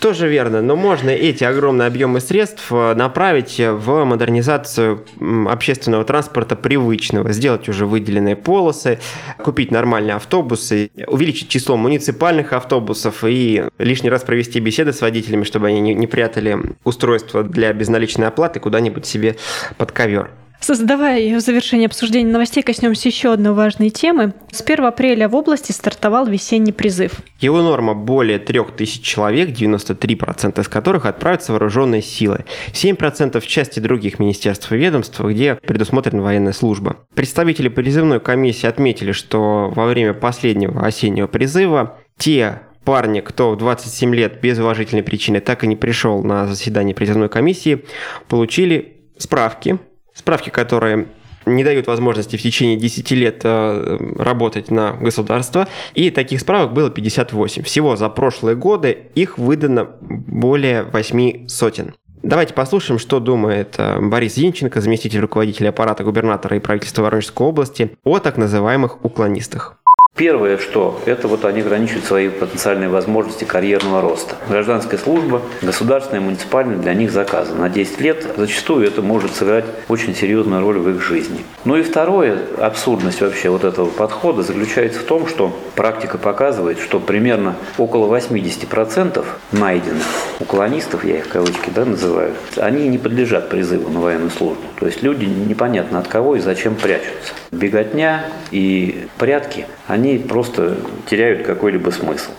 Тоже 0.00 0.28
верно, 0.28 0.62
но 0.62 0.76
можно 0.76 1.10
эти 1.10 1.44
огромные 1.44 1.86
объемы 1.86 2.20
средств 2.20 2.72
э, 2.72 2.94
направить 2.94 3.60
в 3.60 4.04
модернизацию 4.04 5.04
общественного 5.46 6.06
транспорта 6.06 6.56
привычного, 6.56 7.32
сделать 7.32 7.68
уже 7.68 7.84
выделенные 7.84 8.34
полосы, 8.34 8.98
купить 9.36 9.70
нормальные 9.70 10.14
автобусы, 10.14 10.90
увеличить 11.06 11.50
число 11.50 11.76
муниципальных 11.76 12.54
автобусов 12.54 13.24
и 13.24 13.64
лишний 13.76 14.08
раз 14.08 14.22
провести 14.22 14.58
беседы 14.58 14.94
с 14.94 15.02
водителями, 15.02 15.44
чтобы 15.44 15.66
они 15.66 15.94
не 15.94 16.06
прятали 16.06 16.58
устройство 16.82 17.42
для 17.42 17.70
безналичной 17.74 18.28
оплаты 18.28 18.58
куда-нибудь 18.58 19.04
себе 19.04 19.36
под 19.76 19.92
ковер. 19.92 20.30
Создавая 20.60 21.36
в 21.36 21.40
завершении 21.40 21.86
обсуждения 21.86 22.30
новостей 22.30 22.62
коснемся 22.62 23.08
еще 23.08 23.32
одной 23.32 23.54
важной 23.54 23.88
темы. 23.88 24.34
С 24.52 24.60
1 24.60 24.84
апреля 24.84 25.26
в 25.28 25.34
области 25.34 25.72
стартовал 25.72 26.26
весенний 26.26 26.72
призыв. 26.72 27.12
Его 27.40 27.62
норма 27.62 27.94
более 27.94 28.38
3000 28.38 29.02
человек, 29.02 29.48
93% 29.48 30.60
из 30.60 30.68
которых 30.68 31.06
отправятся 31.06 31.52
вооруженные 31.52 32.02
силы, 32.02 32.44
7% 32.72 33.40
в 33.40 33.46
части 33.46 33.80
других 33.80 34.18
министерств 34.18 34.70
и 34.70 34.76
ведомств, 34.76 35.18
где 35.20 35.54
предусмотрена 35.54 36.22
военная 36.22 36.52
служба. 36.52 36.98
Представители 37.14 37.68
призывной 37.68 38.20
комиссии 38.20 38.66
отметили, 38.66 39.12
что 39.12 39.72
во 39.74 39.86
время 39.86 40.12
последнего 40.12 40.84
осеннего 40.86 41.26
призыва 41.26 41.98
те 42.18 42.60
парни, 42.84 43.20
кто 43.20 43.52
в 43.52 43.56
27 43.56 44.14
лет 44.14 44.40
без 44.42 44.58
уважительной 44.58 45.02
причины 45.02 45.40
так 45.40 45.64
и 45.64 45.66
не 45.66 45.76
пришел 45.76 46.22
на 46.22 46.46
заседание 46.46 46.94
призывной 46.94 47.30
комиссии, 47.30 47.84
получили 48.28 48.98
справки 49.16 49.78
Справки, 50.20 50.50
которые 50.50 51.06
не 51.46 51.64
дают 51.64 51.86
возможности 51.86 52.36
в 52.36 52.42
течение 52.42 52.76
10 52.76 53.10
лет 53.12 53.40
э, 53.42 53.98
работать 54.18 54.70
на 54.70 54.92
государство. 54.92 55.66
И 55.94 56.10
таких 56.10 56.40
справок 56.40 56.74
было 56.74 56.90
58. 56.90 57.62
Всего 57.62 57.96
за 57.96 58.10
прошлые 58.10 58.54
годы 58.54 59.06
их 59.14 59.38
выдано 59.38 59.88
более 60.00 60.82
8 60.82 61.48
сотен. 61.48 61.94
Давайте 62.22 62.52
послушаем, 62.52 62.98
что 62.98 63.18
думает 63.18 63.76
э, 63.78 63.98
Борис 63.98 64.34
Зинченко, 64.34 64.82
заместитель 64.82 65.20
руководителя 65.20 65.70
аппарата 65.70 66.04
губернатора 66.04 66.58
и 66.58 66.60
правительства 66.60 67.04
Воронежской 67.04 67.46
области, 67.46 67.96
о 68.04 68.18
так 68.18 68.36
называемых 68.36 69.02
уклонистах. 69.02 69.79
Первое, 70.20 70.58
что 70.58 71.00
это 71.06 71.28
вот 71.28 71.46
они 71.46 71.62
ограничивают 71.62 72.04
свои 72.04 72.28
потенциальные 72.28 72.90
возможности 72.90 73.44
карьерного 73.44 74.02
роста. 74.02 74.36
Гражданская 74.50 75.00
служба, 75.00 75.40
государственная, 75.62 76.20
муниципальная 76.20 76.76
для 76.76 76.92
них 76.92 77.10
заказана. 77.10 77.60
На 77.60 77.68
10 77.70 78.00
лет 78.02 78.26
зачастую 78.36 78.86
это 78.86 79.00
может 79.00 79.34
сыграть 79.34 79.64
очень 79.88 80.14
серьезную 80.14 80.60
роль 80.60 80.76
в 80.76 80.90
их 80.90 81.00
жизни. 81.00 81.38
Ну 81.64 81.74
и 81.76 81.82
второе, 81.82 82.36
абсурдность 82.58 83.22
вообще 83.22 83.48
вот 83.48 83.64
этого 83.64 83.86
подхода 83.86 84.42
заключается 84.42 85.00
в 85.00 85.04
том, 85.04 85.26
что 85.26 85.58
практика 85.74 86.18
показывает, 86.18 86.80
что 86.80 87.00
примерно 87.00 87.54
около 87.78 88.14
80% 88.14 89.24
найденных 89.52 90.04
уклонистов, 90.38 91.02
я 91.02 91.16
их 91.16 91.28
кавычки 91.28 91.70
да, 91.74 91.86
называю, 91.86 92.34
они 92.56 92.88
не 92.88 92.98
подлежат 92.98 93.48
призыву 93.48 93.88
на 93.88 94.00
военную 94.00 94.30
службу. 94.30 94.64
То 94.78 94.84
есть 94.84 95.02
люди 95.02 95.24
непонятно 95.24 95.98
от 95.98 96.08
кого 96.08 96.36
и 96.36 96.40
зачем 96.40 96.74
прячутся. 96.74 97.32
Беготня 97.52 98.26
и 98.50 99.06
прятки, 99.18 99.66
они 99.86 100.09
просто 100.18 100.76
теряют 101.06 101.46
какой-либо 101.46 101.90
смысл. 101.90 102.30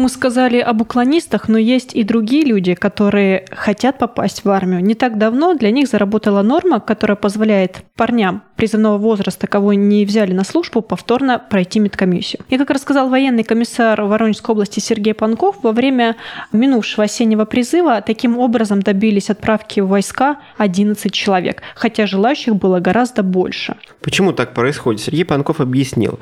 Мы 0.00 0.08
сказали 0.08 0.60
об 0.60 0.80
уклонистах, 0.80 1.46
но 1.50 1.58
есть 1.58 1.94
и 1.94 2.04
другие 2.04 2.46
люди, 2.46 2.72
которые 2.72 3.44
хотят 3.50 3.98
попасть 3.98 4.46
в 4.46 4.48
армию. 4.48 4.82
Не 4.82 4.94
так 4.94 5.18
давно 5.18 5.52
для 5.52 5.70
них 5.70 5.88
заработала 5.88 6.40
норма, 6.40 6.80
которая 6.80 7.16
позволяет 7.16 7.82
парням 7.96 8.42
призывного 8.56 8.96
возраста, 8.96 9.46
кого 9.46 9.74
не 9.74 10.06
взяли 10.06 10.32
на 10.32 10.42
службу, 10.42 10.80
повторно 10.80 11.38
пройти 11.38 11.80
медкомиссию. 11.80 12.42
И 12.48 12.56
как 12.56 12.70
рассказал 12.70 13.10
военный 13.10 13.44
комиссар 13.44 14.00
Воронежской 14.00 14.54
области 14.54 14.80
Сергей 14.80 15.12
Панков, 15.12 15.56
во 15.62 15.72
время 15.72 16.16
минувшего 16.50 17.04
осеннего 17.04 17.44
призыва 17.44 18.00
таким 18.00 18.38
образом 18.38 18.80
добились 18.80 19.28
отправки 19.28 19.80
в 19.80 19.88
войска 19.88 20.38
11 20.56 21.12
человек, 21.12 21.60
хотя 21.74 22.06
желающих 22.06 22.56
было 22.56 22.80
гораздо 22.80 23.22
больше. 23.22 23.76
Почему 24.00 24.32
так 24.32 24.54
происходит? 24.54 25.02
Сергей 25.02 25.26
Панков 25.26 25.60
объяснил. 25.60 26.18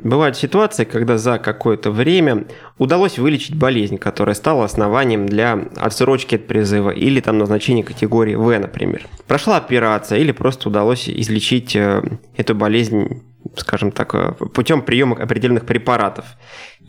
Бывают 0.00 0.36
ситуации, 0.36 0.82
когда 0.82 1.16
за 1.16 1.38
какое-то 1.38 1.92
время 1.92 2.46
удалось 2.78 3.19
вылечить 3.20 3.54
болезнь, 3.54 3.98
которая 3.98 4.34
стала 4.34 4.64
основанием 4.64 5.26
для 5.26 5.68
отсрочки 5.76 6.34
от 6.34 6.46
призыва 6.46 6.90
или 6.90 7.20
там 7.20 7.38
назначения 7.38 7.84
категории 7.84 8.34
В, 8.34 8.58
например. 8.58 9.06
Прошла 9.26 9.56
операция 9.56 10.18
или 10.18 10.32
просто 10.32 10.68
удалось 10.68 11.08
излечить 11.08 11.76
э, 11.76 12.02
эту 12.36 12.54
болезнь 12.54 13.22
скажем 13.56 13.90
так, 13.92 14.14
э, 14.14 14.32
путем 14.32 14.82
приема 14.82 15.16
определенных 15.16 15.66
препаратов. 15.66 16.24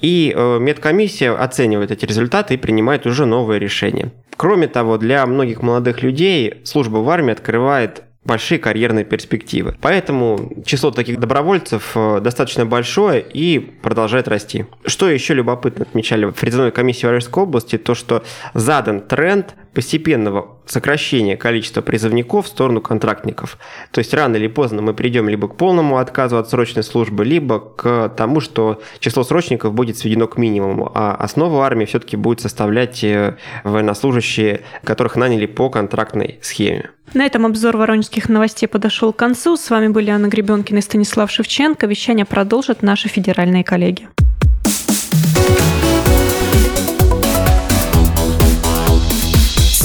И 0.02 0.34
э, 0.36 0.60
медкомиссия 0.60 1.34
оценивает 1.34 1.91
эти 1.91 2.06
результаты 2.06 2.56
и 2.56 2.58
принимает 2.58 3.06
уже 3.06 3.26
новое 3.26 3.58
решение. 3.58 4.12
Кроме 4.38 4.67
того, 4.67 4.98
для 4.98 5.26
многих 5.26 5.62
молодых 5.62 6.02
людей 6.02 6.62
служба 6.63 6.98
в 6.98 7.10
армии 7.10 7.32
открывает 7.32 8.04
большие 8.23 8.60
карьерные 8.60 9.03
перспективы. 9.03 9.75
Поэтому 9.81 10.51
число 10.65 10.91
таких 10.91 11.19
добровольцев 11.19 11.91
э, 11.95 12.19
достаточно 12.21 12.65
большое 12.65 13.21
и 13.21 13.60
продолжает 13.60 14.27
расти. 14.27 14.65
Что 14.86 15.10
еще 15.10 15.34
любопытно 15.34 15.84
отмечали 15.84 16.25
в 16.25 16.34
призывной 16.34 16.71
комиссии 16.71 17.05
Воронежской 17.05 17.43
области, 17.43 17.77
то 17.77 17.95
что 17.95 18.23
задан 18.53 19.01
тренд 19.01 19.55
постепенного 19.73 20.57
сокращения 20.65 21.38
количества 21.38 21.81
призывников 21.81 22.45
в 22.45 22.49
сторону 22.49 22.81
контрактников. 22.81 23.57
То 23.91 23.99
есть 23.99 24.13
рано 24.13 24.36
или 24.36 24.47
поздно 24.47 24.81
мы 24.81 24.93
придем 24.93 25.29
либо 25.29 25.47
к 25.47 25.55
полному 25.55 25.97
отказу 25.97 26.38
от 26.38 26.49
срочной 26.49 26.84
службы, 26.84 27.25
либо 27.25 27.60
к 27.60 28.10
тому, 28.10 28.39
что 28.41 28.81
число 28.99 29.23
срочников 29.23 29.73
будет 29.73 29.97
сведено 29.97 30.27
к 30.27 30.38
минимуму, 30.38 30.91
а 30.93 31.15
основу 31.15 31.62
армии 31.62 31.86
все-таки 31.86 32.17
будет 32.17 32.41
составлять 32.41 33.03
э, 33.03 33.38
военнослужащие, 33.63 34.62
которых 34.84 35.15
наняли 35.15 35.45
по 35.45 35.69
контрактной 35.69 36.39
схеме. 36.41 36.89
На 37.13 37.25
этом 37.25 37.45
обзор 37.45 37.75
воронежских 37.75 38.29
новостей 38.29 38.67
подошел 38.67 39.12
к 39.12 39.17
концу. 39.17 39.57
С 39.57 39.69
вами 39.69 39.89
были 39.89 40.10
Анна 40.10 40.27
Гребенкина 40.27 40.77
и 40.79 40.81
Станислав 40.81 41.29
Шевченко. 41.29 41.88
Вещание 41.88 42.25
продолжат 42.25 42.81
наши 42.81 43.10
федеральные 43.10 43.63
коллеги. 43.63 44.07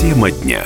Тема 0.06 0.30
дня. 0.30 0.62